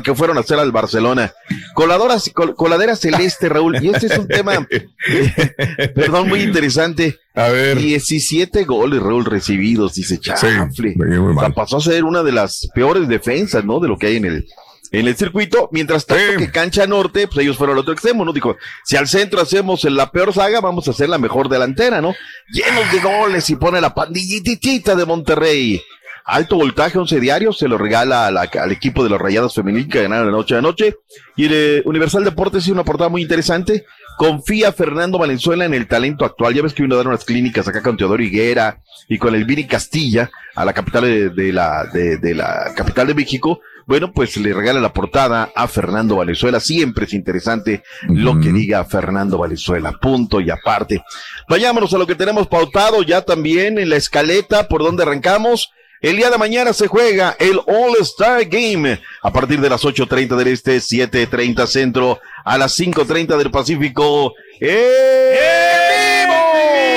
[0.03, 1.34] que fueron a hacer al Barcelona.
[1.74, 4.88] Coladoras, col- coladera celeste, Raúl, y este es un tema, eh,
[5.95, 7.19] perdón, muy interesante.
[7.36, 7.78] A ver.
[7.78, 10.93] 17 goles, Raúl, recibidos, dice Chanfle.
[10.95, 13.80] muy O sea, pasó a ser una de las peores defensas, ¿no?
[13.80, 14.47] De lo que hay en el,
[14.92, 15.70] en el circuito.
[15.72, 18.34] Mientras tanto que cancha norte, pues ellos fueron al otro extremo, ¿no?
[18.34, 22.14] Dijo, si al centro hacemos la peor saga, vamos a hacer la mejor delantera, ¿no?
[22.52, 25.82] Llenos de goles y pone la pandillitita de Monterrey.
[26.26, 29.88] Alto voltaje, 11 diarios, se lo regala a la- al equipo de los Rayados Femenil
[29.89, 30.95] que ganaron la noche de anoche.
[31.36, 33.86] Y el eh, Universal Deportes hizo una portada muy interesante.
[34.17, 36.53] Confía Fernando Valenzuela en el talento actual.
[36.53, 39.45] Ya ves que vino a dar unas clínicas acá con Teodoro Higuera y con el
[39.45, 43.61] Vini Castilla a la capital de, de la, de, de la capital de México.
[43.88, 46.59] Bueno, pues le regala la portada a Fernando Valenzuela.
[46.59, 49.91] Siempre es interesante lo que diga Fernando Valenzuela.
[49.99, 51.03] Punto y aparte.
[51.49, 55.72] Vayámonos a lo que tenemos pautado ya también en la escaleta por donde arrancamos.
[56.02, 60.36] El día de mañana se juega el All Star Game a partir de las 8.30
[60.36, 64.34] del Este, 7.30 Centro, a las 5.30 del Pacífico.
[64.60, 66.28] ¡En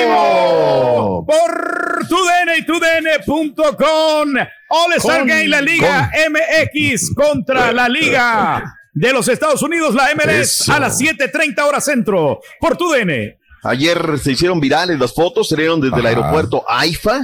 [0.07, 1.27] vivo!
[1.27, 4.35] Por TUDN y TUDN.com.
[4.69, 10.09] All Star Con- Game, la Liga MX contra la Liga de los Estados Unidos, la
[10.15, 10.73] MLS, Eso.
[10.73, 12.41] a las 7:30 horas centro.
[12.59, 13.37] Por TUDN.
[13.65, 17.21] Ayer se hicieron virales las fotos, salieron desde el aeropuerto AIFA,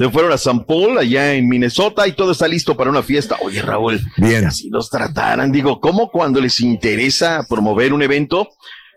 [0.00, 3.36] se fueron a San Paul, allá en Minnesota, y todo está listo para una fiesta.
[3.42, 4.46] Oye, Raúl, Bien.
[4.46, 5.52] así los trataran.
[5.52, 8.48] Digo, ¿cómo cuando les interesa promover un evento?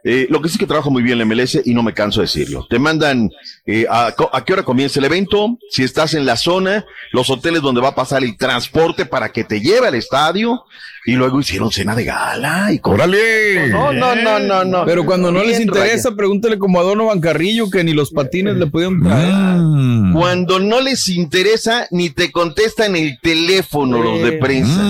[0.05, 2.25] Eh, lo que sí que trabaja muy bien la MLS y no me canso de
[2.25, 2.67] decirlo.
[2.69, 3.31] Te mandan
[3.65, 4.13] eh, a,
[4.45, 7.95] qué hora comienza el evento, si estás en la zona, los hoteles donde va a
[7.95, 10.63] pasar el transporte para que te lleve al estadio
[11.05, 12.95] y luego hicieron cena de gala y con...
[12.95, 13.69] ¡Órale!
[13.69, 14.85] No, no, no, no, no.
[14.85, 18.67] Pero cuando no les interesa, pregúntale como a Donovan Carrillo que ni los patines le
[18.67, 19.33] pudieron traer.
[19.33, 20.13] Mm.
[20.13, 24.81] Cuando no les interesa, ni te contestan el teléfono los de prensa.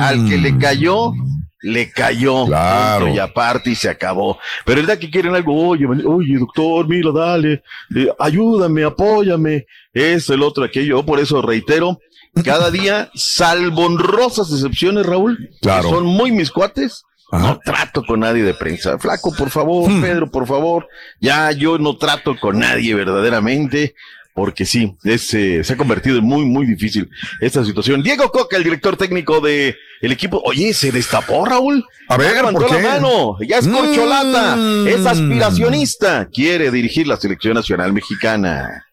[0.00, 1.12] Al que le cayó,
[1.60, 2.46] le cayó.
[2.46, 3.08] Claro.
[3.08, 4.38] Y aparte y se acabó.
[4.64, 7.62] Pero el día que quieren algo, oye, oye, doctor, mira, dale,
[7.96, 9.66] eh, ayúdame, apóyame.
[9.92, 10.98] Eso, el otro, aquello.
[10.98, 11.98] Yo por eso reitero,
[12.44, 15.88] cada día, salvo honrosas excepciones, Raúl, que Claro.
[15.90, 17.02] son muy mis cuates.
[17.30, 18.98] No trato con nadie de prensa.
[18.98, 20.00] Flaco, por favor, Hmm.
[20.00, 20.88] Pedro, por favor.
[21.20, 23.94] Ya yo no trato con nadie verdaderamente,
[24.38, 27.10] porque sí, es, eh, se ha convertido en muy, muy difícil
[27.40, 28.04] esta situación.
[28.04, 30.40] Diego Coca, el director técnico de el equipo.
[30.44, 31.84] Oye, se destapó, Raúl.
[32.08, 33.36] A ver, Ya levantó ¿por la mano.
[33.40, 34.54] Ya es corcholata.
[34.54, 34.86] Mm.
[34.86, 36.28] Es aspiracionista.
[36.32, 38.84] Quiere dirigir la selección nacional mexicana.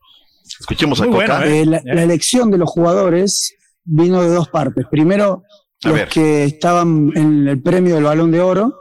[0.60, 1.46] Escuchemos a Coca.
[1.46, 4.88] Eh, la, la elección de los jugadores vino de dos partes.
[4.90, 5.44] Primero,
[5.84, 6.08] A los ver.
[6.08, 8.74] que estaban en el premio del Balón de Oro.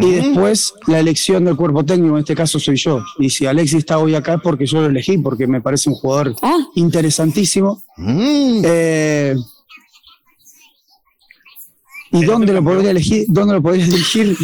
[0.00, 3.02] Y después la elección del cuerpo técnico, en este caso soy yo.
[3.18, 5.96] Y si Alexis está hoy acá es porque yo lo elegí, porque me parece un
[5.96, 6.34] jugador
[6.76, 7.82] interesantísimo.
[8.64, 9.34] Eh,
[12.12, 13.24] ¿Y dónde lo podría elegir?
[13.28, 14.36] ¿Dónde lo podría elegir?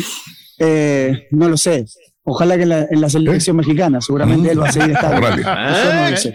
[0.58, 1.84] Eh, no lo sé.
[2.26, 5.20] Ojalá que en la, en la selección mexicana, seguramente él va a seguir estando.
[5.30, 6.32] No lo sé.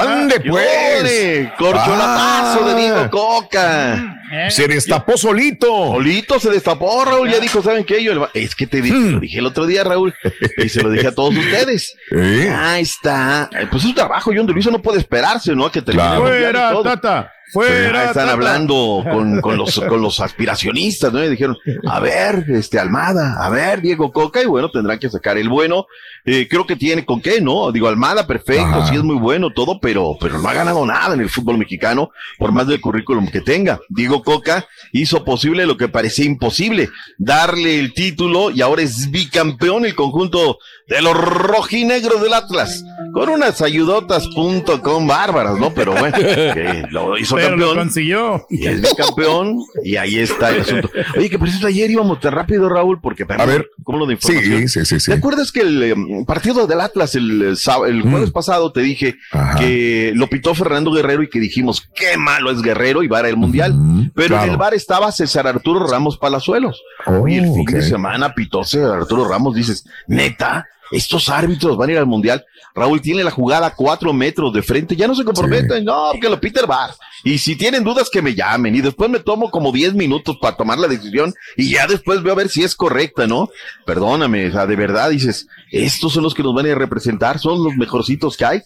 [0.00, 1.48] ¡Ande, pues!
[1.58, 2.68] Corcholatazo Ah.
[2.74, 4.19] de Diego Coca.
[4.50, 5.66] Se destapó solito.
[5.92, 7.30] Solito se destapó, Raúl.
[7.30, 8.02] Ya dijo, ¿saben qué?
[8.02, 9.12] Yo es que te dije, Hmm.
[9.14, 10.14] lo dije el otro día, Raúl.
[10.58, 11.96] Y se lo dije a todos ustedes.
[12.12, 12.48] ¿Eh?
[12.54, 13.48] Ahí está.
[13.70, 15.66] Pues es un trabajo, John de Luisa no puede esperarse, ¿no?
[15.66, 16.22] A que termine Claro.
[16.22, 16.82] Fuera, todo.
[16.82, 17.32] Tata.
[17.52, 18.04] Fuera.
[18.04, 18.32] están Tata.
[18.32, 21.24] hablando con, con los, con los aspiracionistas, ¿no?
[21.24, 21.56] Y dijeron,
[21.88, 25.86] a ver, este Almada, a ver, Diego Coca, y bueno, tendrán que sacar el bueno.
[26.24, 27.72] Eh, creo que tiene con qué, ¿no?
[27.72, 28.86] Digo, Almada, perfecto, Ajá.
[28.86, 32.10] sí es muy bueno todo, pero, pero no ha ganado nada en el fútbol mexicano,
[32.38, 33.80] por más del currículum que tenga.
[33.88, 39.84] Diego Coca hizo posible lo que parecía imposible, darle el título y ahora es bicampeón
[39.84, 45.70] el conjunto de los rojinegros del Atlas, con unas ayudotas.com bárbaras, ¿no?
[45.74, 47.76] Pero bueno, que lo hizo Pero lo campeón.
[47.86, 48.46] consiguió.
[48.50, 50.90] Y es bicampeón y ahí está el asunto.
[51.16, 53.68] Oye, que por eso ayer íbamos tan rápido, Raúl, porque A ver.
[53.84, 54.68] ¿cómo lo de información?
[54.68, 55.10] Sí, sí, sí, sí.
[55.10, 55.94] ¿Te acuerdas que el eh,
[56.26, 59.36] partido del Atlas el, eh, el jueves pasado te dije Mm.
[59.36, 59.58] Ajá.
[59.58, 63.28] que lo pitó Fernando Guerrero y que dijimos qué malo es Guerrero y va a
[63.28, 63.74] el mundial?
[64.14, 66.82] Pero en el bar estaba César Arturo Ramos Palazuelos.
[67.06, 69.54] Oh, y el fin de semana pitó César Arturo Ramos.
[69.54, 72.44] Dices, neta, estos árbitros van a ir al mundial.
[72.74, 74.96] Raúl tiene la jugada a cuatro metros de frente.
[74.96, 75.84] Ya no se comprometen.
[75.84, 76.90] No, que lo el bar.
[77.24, 78.74] Y si tienen dudas, que me llamen.
[78.74, 81.34] Y después me tomo como 10 minutos para tomar la decisión.
[81.56, 83.48] Y ya después veo a ver si es correcta, ¿no?
[83.86, 87.38] Perdóname, o sea, de verdad dices, estos son los que nos van a representar.
[87.38, 88.62] Son los mejorcitos que hay.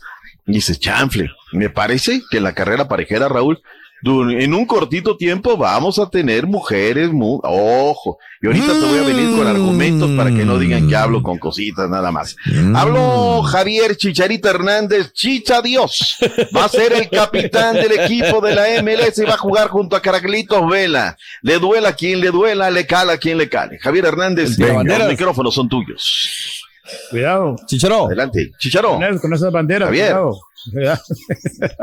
[0.47, 1.31] Y dices, chanfle.
[1.53, 3.63] Me parece que en la carrera parejera, Raúl,
[4.07, 9.03] en un cortito tiempo vamos a tener mujeres, mu- ojo, y ahorita te voy a
[9.03, 12.37] venir con argumentos para que no digan que hablo con cositas nada más.
[12.75, 16.17] Habló Javier Chicharita Hernández, Chicha Dios,
[16.55, 19.97] va a ser el capitán del equipo de la MLS y va a jugar junto
[19.97, 21.17] a Caraclitos Vela.
[21.43, 23.79] Le duela a quien le duela, le cala a quien le cale.
[23.79, 26.64] Javier Hernández, los micrófonos son tuyos.
[27.11, 27.57] Cuidado.
[27.67, 28.07] Chicharo.
[28.07, 28.99] Adelante, Chicharo.
[28.99, 29.87] Con, con esas banderas.
[29.89, 30.07] Javier.
[30.13, 30.41] Cuidado.
[30.73, 31.01] Cuidado.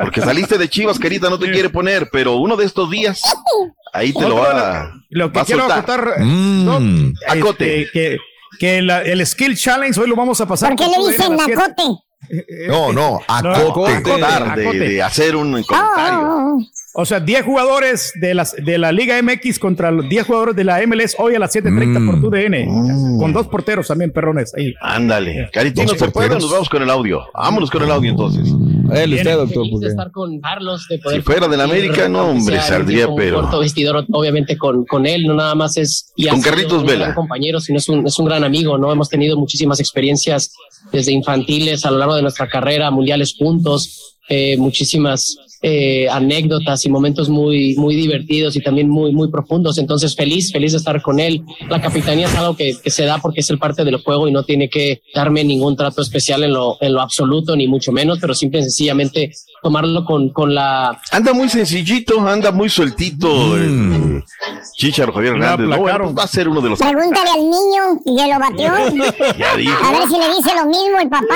[0.02, 3.22] Porque saliste de Chivas, Carita, no te quiere poner, pero uno de estos días,
[3.94, 5.80] ahí te lo va, a- Lo que va quiero soltar.
[5.80, 6.66] acotar, Mm.
[6.66, 7.82] no, Acote.
[7.84, 8.18] este, que,
[8.60, 10.70] que la- el Skill Challenge hoy lo vamos a pasar.
[10.76, 11.62] ¿Por qué por le dicen a las siete.
[11.62, 11.84] nacote?
[12.68, 13.94] No, no, acote.
[13.94, 14.80] Acotar, de, acote.
[14.80, 16.20] de hacer un comentario.
[16.22, 16.60] Oh,
[16.94, 20.66] O sea, 10 jugadores de, las, de la Liga MX contra los 10 jugadores de
[20.66, 22.06] la MLS hoy a las 7.30 Mm.
[22.06, 23.18] por TUDN.
[23.18, 24.54] Con dos porteros también, perrones.
[24.56, 24.74] Ahí.
[24.82, 25.50] Ándale.
[25.54, 26.44] Carita, Dos no se puede, porteros.
[26.44, 27.22] nos vamos con el audio.
[27.34, 28.46] Vámonos con el audio entonces.
[28.94, 29.66] Él usted, doctor.
[29.72, 29.88] Porque...
[29.88, 33.60] estar con Carlos, de poder Si fuera del América, no, hombre, saldría, un pero- corto
[33.60, 37.04] vestidor, obviamente con, con él, no nada más es y Con Carlitos un Vela.
[37.06, 38.92] gran compañero, sino es un, es un gran amigo, ¿no?
[38.92, 40.52] Hemos tenido muchísimas experiencias
[40.92, 46.90] desde infantiles a lo largo de nuestra carrera, mundiales juntos, eh, muchísimas eh, anécdotas y
[46.90, 49.78] momentos muy, muy divertidos y también muy, muy profundos.
[49.78, 51.44] Entonces, feliz, feliz de estar con él.
[51.70, 54.44] La capitanía es algo que, se da porque es el parte del juego y no
[54.44, 58.34] tiene que darme ningún trato especial en lo, en lo absoluto, ni mucho menos, pero
[58.34, 59.32] simple y sencillamente
[59.62, 63.28] tomarlo con, con la Anda muy sencillito, anda muy sueltito.
[63.28, 64.16] Mm.
[64.16, 64.24] el
[64.76, 65.68] Chicharo Javier Hernández.
[65.68, 66.80] No, bueno, pues va a ser uno de los.
[66.80, 68.72] Pregúntale al niño que lo batió.
[69.38, 69.86] Ya dijo.
[69.86, 71.36] A ver si le dice lo mismo el papá.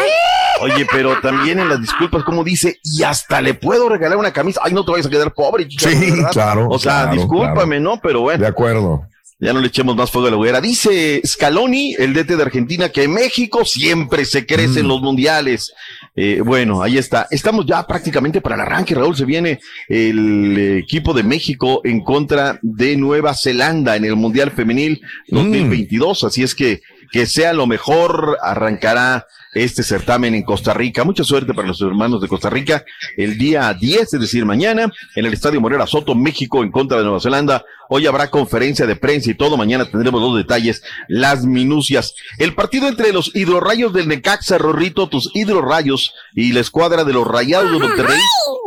[0.61, 4.61] Oye, pero también en las disculpas, como dice, y hasta le puedo regalar una camisa.
[4.63, 5.95] Ay, no te vayas a quedar pobre, Chicharo.
[5.95, 6.31] Sí, verdad.
[6.31, 7.99] claro, O sea, claro, discúlpame, ¿no?
[8.01, 8.41] Pero bueno.
[8.41, 9.05] De acuerdo.
[9.37, 10.61] Ya no le echemos más fuego a la hoguera.
[10.61, 15.73] Dice Scaloni, el DT de Argentina, que México siempre se crece en los mundiales.
[16.15, 17.27] Eh, bueno, ahí está.
[17.29, 19.15] Estamos ya prácticamente para el arranque, Raúl.
[19.17, 19.59] Se viene
[19.89, 26.23] el equipo de México en contra de Nueva Zelanda en el Mundial Femenil 2022.
[26.23, 26.81] Así es que
[27.11, 28.37] que sea lo mejor.
[28.41, 29.25] Arrancará
[29.55, 31.03] este certamen en Costa Rica.
[31.03, 32.83] Mucha suerte para los hermanos de Costa Rica.
[33.17, 37.03] El día 10, es decir, mañana, en el Estadio Morera Soto, México, en contra de
[37.03, 37.65] Nueva Zelanda.
[37.87, 39.57] Hoy habrá conferencia de prensa y todo.
[39.57, 42.15] Mañana tendremos los detalles, las minucias.
[42.37, 47.25] El partido entre los hidrorrayos del Necaxa, Rorrito, tus hidrorrayos y la escuadra de los
[47.25, 48.19] Rayados de Monterrey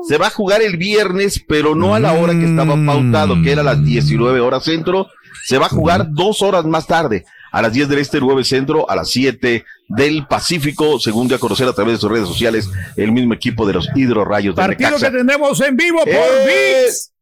[0.09, 3.53] se va a jugar el viernes, pero no a la hora que estaba pautado, que
[3.53, 5.09] era las 19 horas centro.
[5.45, 8.89] Se va a jugar dos horas más tarde a las 10 del Este, 9 Centro,
[8.91, 12.69] a las 7 del Pacífico, según dio a conocer a través de sus redes sociales
[12.97, 15.11] el mismo equipo de los Hidrorrayos de Partido Necaxa.
[15.11, 17.13] que tenemos en vivo por Eh, VIX.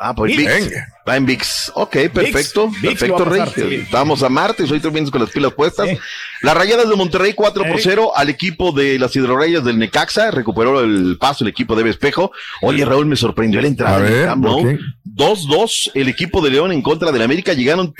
[0.00, 0.54] Ah, pues VIX.
[0.68, 0.76] VIX.
[1.08, 1.72] Va en VIX.
[1.74, 2.68] Ok, perfecto.
[2.68, 3.86] VIX perfecto, a Rey.
[3.90, 5.88] Vamos a martes, hoy también con las pilas puestas.
[6.42, 7.82] Las rayadas de Monterrey 4 por Ey.
[7.82, 10.30] 0 al equipo de las hidrorrayas del Necaxa.
[10.30, 12.30] Recuperó el paso el equipo de Espejo.
[12.62, 13.96] Oye, Raúl, me sorprendió la entrada.
[13.96, 14.68] A del ver, Camp ¿por Nou.
[14.76, 14.78] qué?
[15.04, 17.54] 2-2 el equipo de León en contra del América.
[17.54, 17.92] Llegaron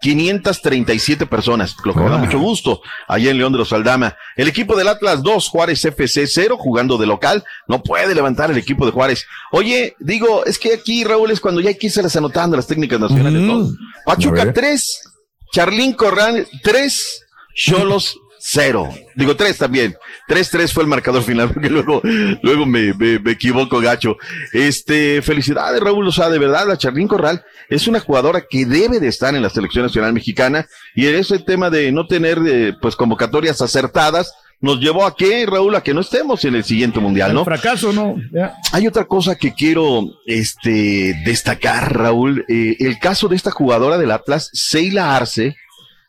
[0.00, 4.16] 3,537 personas, lo que me da mucho gusto, allá en León de los Aldama.
[4.36, 7.44] El equipo del Atlas 2, Juárez FC 0, jugando de local.
[7.66, 9.26] No puede levantar el equipo de Juárez.
[9.52, 12.66] Oye, digo, es que aquí, Raúl, es cuando ya hay que irse las anotando las
[12.66, 13.62] técnicas nacionales, ¿no?
[13.62, 14.54] A Pachuca ver.
[14.54, 15.00] 3,
[15.52, 17.22] Charlín Corral 3,
[17.54, 18.18] Cholos
[18.48, 18.94] 0.
[19.16, 19.96] Digo 3 también.
[20.28, 22.00] 3-3 fue el marcador final, porque luego,
[22.42, 24.16] luego me, me, me equivoco, gacho.
[24.52, 26.06] Este, felicidades, Raúl.
[26.06, 29.42] O sea, de verdad, la Charlín Corral es una jugadora que debe de estar en
[29.42, 30.66] la selección nacional mexicana.
[30.94, 35.74] Y ese tema de no tener, eh, pues, convocatorias acertadas, nos llevó a que, Raúl,
[35.74, 37.40] a que no estemos en el siguiente mundial, ¿no?
[37.40, 38.16] El fracaso, ¿no?
[38.72, 42.44] Hay otra cosa que quiero este, destacar, Raúl.
[42.48, 45.56] Eh, el caso de esta jugadora del Atlas, Seila Arce,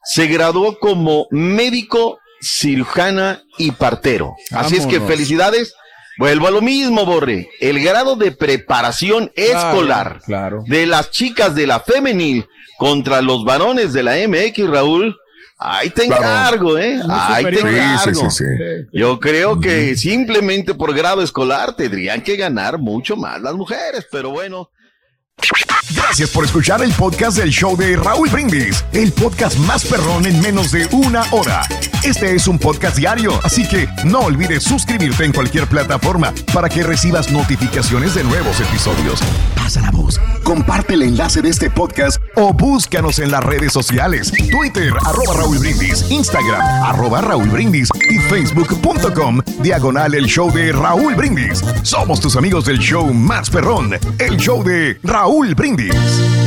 [0.07, 4.35] se graduó como médico, cirujana y partero.
[4.51, 5.73] Así es que felicidades.
[6.19, 7.47] Vuelvo a lo mismo, Borre.
[7.59, 10.63] El grado de preparación escolar claro.
[10.67, 12.47] de las chicas de la femenil
[12.79, 15.15] contra los varones de la MX, Raúl.
[15.59, 16.23] Ahí te Claro.
[16.23, 16.99] encargo, ¿eh?
[17.09, 18.29] Ahí te encargo.
[18.29, 18.87] sí, sí, sí.
[18.93, 24.29] Yo creo que simplemente por grado escolar tendrían que ganar mucho más las mujeres, pero
[24.31, 24.69] bueno.
[25.93, 30.39] Gracias por escuchar el podcast del show de Raúl Brindis, el podcast más perrón en
[30.41, 31.61] menos de una hora.
[32.03, 36.83] Este es un podcast diario, así que no olvides suscribirte en cualquier plataforma para que
[36.83, 39.19] recibas notificaciones de nuevos episodios.
[39.55, 44.31] Pasa la voz, comparte el enlace de este podcast o búscanos en las redes sociales,
[44.49, 51.13] Twitter, arroba Raúl Brindis, Instagram, arroba Raúl Brindis y facebook.com, diagonal el show de Raúl
[51.13, 51.61] Brindis.
[51.83, 56.46] Somos tus amigos del show más perrón, el show de Raúl Brindis.